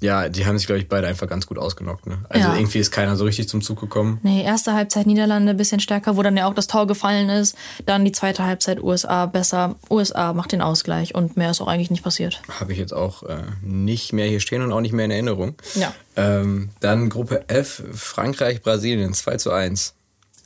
[0.00, 2.06] Ja, die haben sich, glaube ich, beide einfach ganz gut ausgenockt.
[2.06, 2.18] Ne?
[2.28, 2.56] Also ja.
[2.56, 4.20] irgendwie ist keiner so richtig zum Zug gekommen.
[4.22, 7.56] Nee, erste Halbzeit Niederlande ein bisschen stärker, wo dann ja auch das Tor gefallen ist.
[7.86, 9.76] Dann die zweite Halbzeit USA besser.
[9.88, 12.42] USA macht den Ausgleich und mehr ist auch eigentlich nicht passiert.
[12.60, 15.54] Habe ich jetzt auch äh, nicht mehr hier stehen und auch nicht mehr in Erinnerung.
[15.74, 15.94] Ja.
[16.16, 19.94] Ähm, dann Gruppe F, Frankreich, Brasilien 2 zu 1.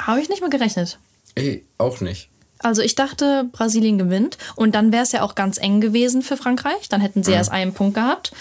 [0.00, 0.98] Habe ich nicht mal gerechnet.
[1.34, 2.28] Ey, auch nicht.
[2.62, 6.36] Also ich dachte, Brasilien gewinnt und dann wäre es ja auch ganz eng gewesen für
[6.36, 6.88] Frankreich.
[6.88, 7.36] Dann hätten sie mhm.
[7.36, 8.32] erst einen Punkt gehabt.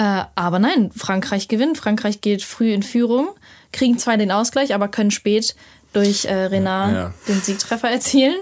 [0.00, 1.76] Äh, aber nein, Frankreich gewinnt.
[1.76, 3.28] Frankreich geht früh in Führung,
[3.70, 5.54] kriegen zwar den Ausgleich, aber können spät
[5.92, 7.14] durch äh, Renard ja.
[7.28, 8.36] den Siegtreffer erzielen.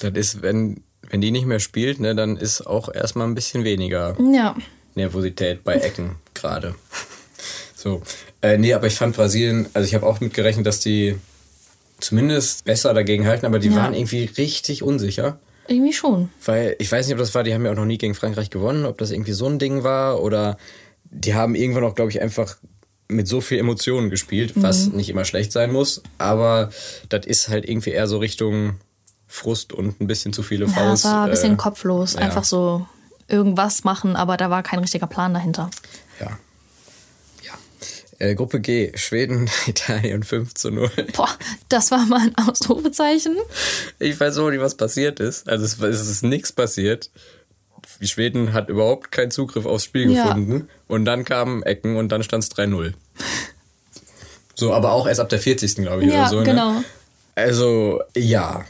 [0.00, 3.62] Das ist, wenn, wenn die nicht mehr spielt, ne, dann ist auch erstmal ein bisschen
[3.62, 4.56] weniger ja.
[4.96, 6.74] Nervosität bei Ecken gerade.
[7.76, 8.02] So.
[8.42, 11.14] Äh, nee, aber ich fand Brasilien, also ich habe auch mitgerechnet, dass die
[12.00, 13.76] zumindest besser dagegen halten, aber die ja.
[13.76, 15.38] waren irgendwie richtig unsicher.
[15.68, 16.30] Irgendwie schon.
[16.44, 18.50] Weil ich weiß nicht, ob das war, die haben ja auch noch nie gegen Frankreich
[18.50, 20.56] gewonnen, ob das irgendwie so ein Ding war oder
[21.04, 22.56] die haben irgendwann auch, glaube ich, einfach
[23.08, 24.62] mit so viel Emotionen gespielt, mhm.
[24.62, 26.70] was nicht immer schlecht sein muss, aber
[27.08, 28.76] das ist halt irgendwie eher so Richtung
[29.26, 30.78] Frust und ein bisschen zu viele Faust.
[30.78, 32.20] Ja, es war ein bisschen äh, kopflos, ja.
[32.20, 32.86] einfach so
[33.28, 35.70] irgendwas machen, aber da war kein richtiger Plan dahinter.
[36.20, 36.38] Ja.
[38.18, 40.90] Äh, Gruppe G, Schweden, Italien 5 zu 0.
[41.14, 41.28] Boah,
[41.68, 43.36] das war mal ein Ausrufezeichen.
[43.98, 45.48] Ich weiß auch nicht, was passiert ist.
[45.48, 47.10] Also es, es ist nichts passiert.
[48.00, 50.24] Schweden hat überhaupt keinen Zugriff aufs Spiel ja.
[50.24, 50.68] gefunden.
[50.88, 52.92] Und dann kamen Ecken und dann stand es 3-0.
[54.54, 55.76] So, aber auch erst ab der 40.
[55.76, 56.38] glaube ich ja, oder so.
[56.38, 56.44] Ne?
[56.44, 56.72] Genau.
[56.72, 56.84] Ne?
[57.36, 58.64] Also, ja,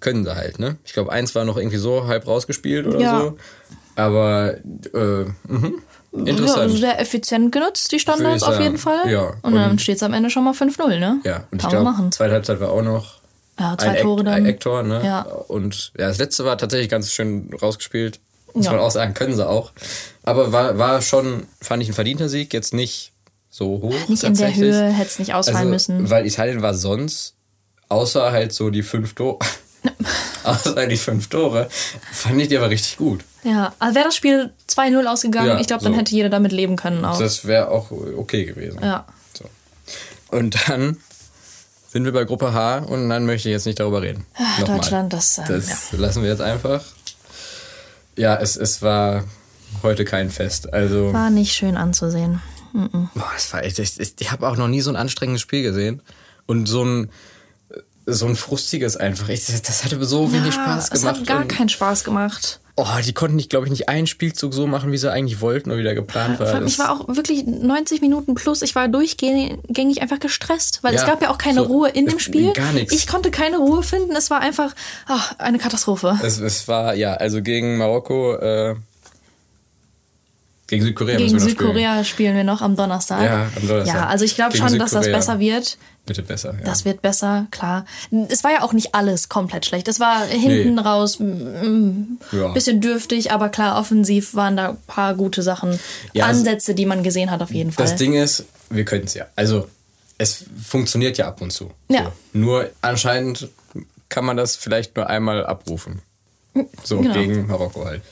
[0.00, 0.76] können sie halt, ne?
[0.84, 3.20] Ich glaube, eins war noch irgendwie so halb rausgespielt oder ja.
[3.20, 3.38] so.
[3.96, 4.56] Aber,
[4.94, 5.72] äh, mh.
[6.12, 6.72] Interessant.
[6.72, 9.08] Ja, sehr effizient genutzt, die Standards auf jeden Fall.
[9.10, 9.34] Ja.
[9.42, 11.20] Und, und dann steht es am Ende schon mal 5-0, ne?
[11.24, 13.20] Ja, und Kann ich glaube, zweite Halbzeit war auch noch
[13.58, 14.34] ja, zwei ein Tore Eck, dann.
[14.34, 15.02] Ein Ecktor, ne?
[15.04, 15.20] Ja.
[15.22, 18.18] Und ja, das letzte war tatsächlich ganz schön rausgespielt.
[18.54, 18.72] Muss ja.
[18.72, 19.70] man auch sagen, können sie auch.
[20.24, 22.52] Aber war, war schon, fand ich, ein verdienter Sieg.
[22.52, 23.12] Jetzt nicht
[23.48, 24.08] so hoch.
[24.08, 26.10] Nicht in der Höhe, hätte es nicht ausfallen also, müssen.
[26.10, 27.34] Weil Italien war sonst,
[27.88, 29.38] außer halt so die fünf Tore,
[30.44, 31.68] außer die fünf Tore,
[32.12, 33.24] fand ich die aber richtig gut.
[33.44, 35.98] Ja, also wäre das Spiel 2-0 ausgegangen, ja, ich glaube, dann so.
[35.98, 37.18] hätte jeder damit leben können auch.
[37.18, 38.78] Das wäre auch okay gewesen.
[38.82, 39.04] Ja.
[39.36, 39.44] So.
[40.36, 40.98] Und dann
[41.92, 44.26] sind wir bei Gruppe H und dann möchte ich jetzt nicht darüber reden.
[44.36, 45.98] Ach, Deutschland, das, ähm, das ja.
[45.98, 46.84] lassen wir jetzt einfach.
[48.16, 49.24] Ja, es, es war
[49.82, 50.72] heute kein Fest.
[50.72, 52.40] Also war nicht schön anzusehen.
[52.72, 53.10] Mhm.
[53.14, 56.02] Boah, es war echt, ich, ich habe auch noch nie so ein anstrengendes Spiel gesehen
[56.46, 57.10] und so ein
[58.06, 59.28] so ein frustiges einfach.
[59.28, 61.14] Ich, das hatte so wenig ja, Spaß gemacht.
[61.14, 62.59] Es hat gar keinen Spaß gemacht.
[62.76, 65.70] Oh, die konnten nicht, glaube ich, nicht einen Spielzug so machen, wie sie eigentlich wollten
[65.70, 66.62] oder wie der geplant war.
[66.62, 68.62] Ich war auch wirklich 90 Minuten plus.
[68.62, 72.06] Ich war durchgängig einfach gestresst, weil ja, es gab ja auch keine so, Ruhe in
[72.06, 72.52] dem Spiel.
[72.52, 72.94] Gar nichts.
[72.94, 74.14] Ich konnte keine Ruhe finden.
[74.16, 74.74] Es war einfach
[75.06, 76.18] ach, eine Katastrophe.
[76.22, 78.76] Es, es war, ja, also gegen Marokko, äh,
[80.70, 82.04] gegen Südkorea Gegen Südkorea spielen.
[82.04, 82.36] spielen.
[82.36, 83.24] wir noch am Donnerstag.
[83.24, 83.94] Ja, am Donnerstag.
[83.94, 85.78] Ja, also ich glaube schon, dass das besser wird.
[86.06, 86.64] Bitte besser, ja.
[86.64, 87.84] Das wird besser, klar.
[88.28, 89.86] Es war ja auch nicht alles komplett schlecht.
[89.86, 90.80] Es war hinten nee.
[90.80, 92.48] raus ein ja.
[92.48, 95.78] bisschen dürftig, aber klar, offensiv waren da ein paar gute Sachen.
[96.12, 97.86] Ja, Ansätze, die man gesehen hat, auf jeden Fall.
[97.86, 99.26] Das Ding ist, wir könnten es ja.
[99.36, 99.68] Also,
[100.18, 101.70] es funktioniert ja ab und zu.
[101.88, 102.04] Ja.
[102.04, 102.12] So.
[102.32, 103.48] Nur anscheinend
[104.08, 106.02] kann man das vielleicht nur einmal abrufen.
[106.82, 107.14] So, genau.
[107.14, 108.02] gegen Marokko halt.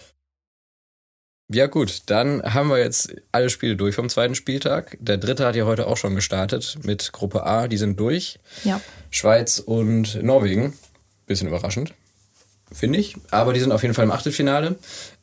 [1.51, 4.99] Ja gut, dann haben wir jetzt alle Spiele durch vom zweiten Spieltag.
[5.01, 8.39] Der dritte hat ja heute auch schon gestartet mit Gruppe A, die sind durch.
[8.65, 8.83] Ja.
[9.11, 10.75] Schweiz und Norwegen.
[11.27, 11.95] Bisschen überraschend,
[12.71, 13.17] finde ich.
[13.31, 14.77] Aber die sind auf jeden Fall im Achtelfinale.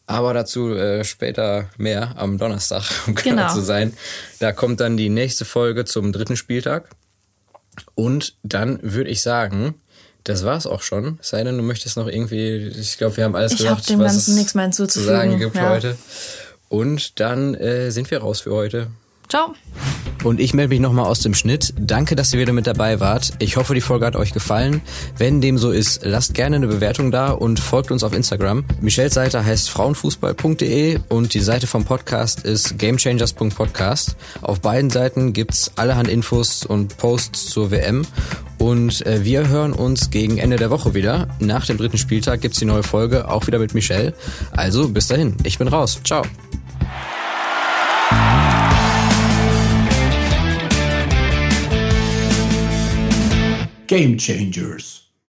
[0.07, 3.93] Aber dazu äh, später mehr am Donnerstag, um genau zu sein.
[4.39, 6.89] Da kommt dann die nächste Folge zum dritten Spieltag.
[7.93, 9.75] Und dann würde ich sagen,
[10.25, 11.19] das war's auch schon.
[11.21, 13.99] Sei denn, du möchtest noch irgendwie, ich glaube, wir haben alles Ich gesagt, hab dem
[13.99, 15.69] was Ganzen es nichts mehr zu sagen gibt ja.
[15.69, 15.95] heute.
[16.67, 18.87] Und dann äh, sind wir raus für heute.
[19.29, 19.53] Ciao.
[20.25, 21.73] Und ich melde mich nochmal aus dem Schnitt.
[21.79, 23.33] Danke, dass ihr wieder mit dabei wart.
[23.37, 24.81] Ich hoffe, die Folge hat euch gefallen.
[25.17, 28.65] Wenn dem so ist, lasst gerne eine Bewertung da und folgt uns auf Instagram.
[28.81, 34.15] Michelles Seite heißt frauenfußball.de und die Seite vom Podcast ist gamechangers.podcast.
[34.41, 38.07] Auf beiden Seiten gibt's allerhand Infos und Posts zur WM.
[38.57, 41.27] Und äh, wir hören uns gegen Ende der Woche wieder.
[41.39, 44.15] Nach dem dritten Spieltag gibt's die neue Folge, auch wieder mit Michelle.
[44.51, 45.99] Also bis dahin, ich bin raus.
[46.03, 46.23] Ciao.
[53.87, 55.04] Game Changers.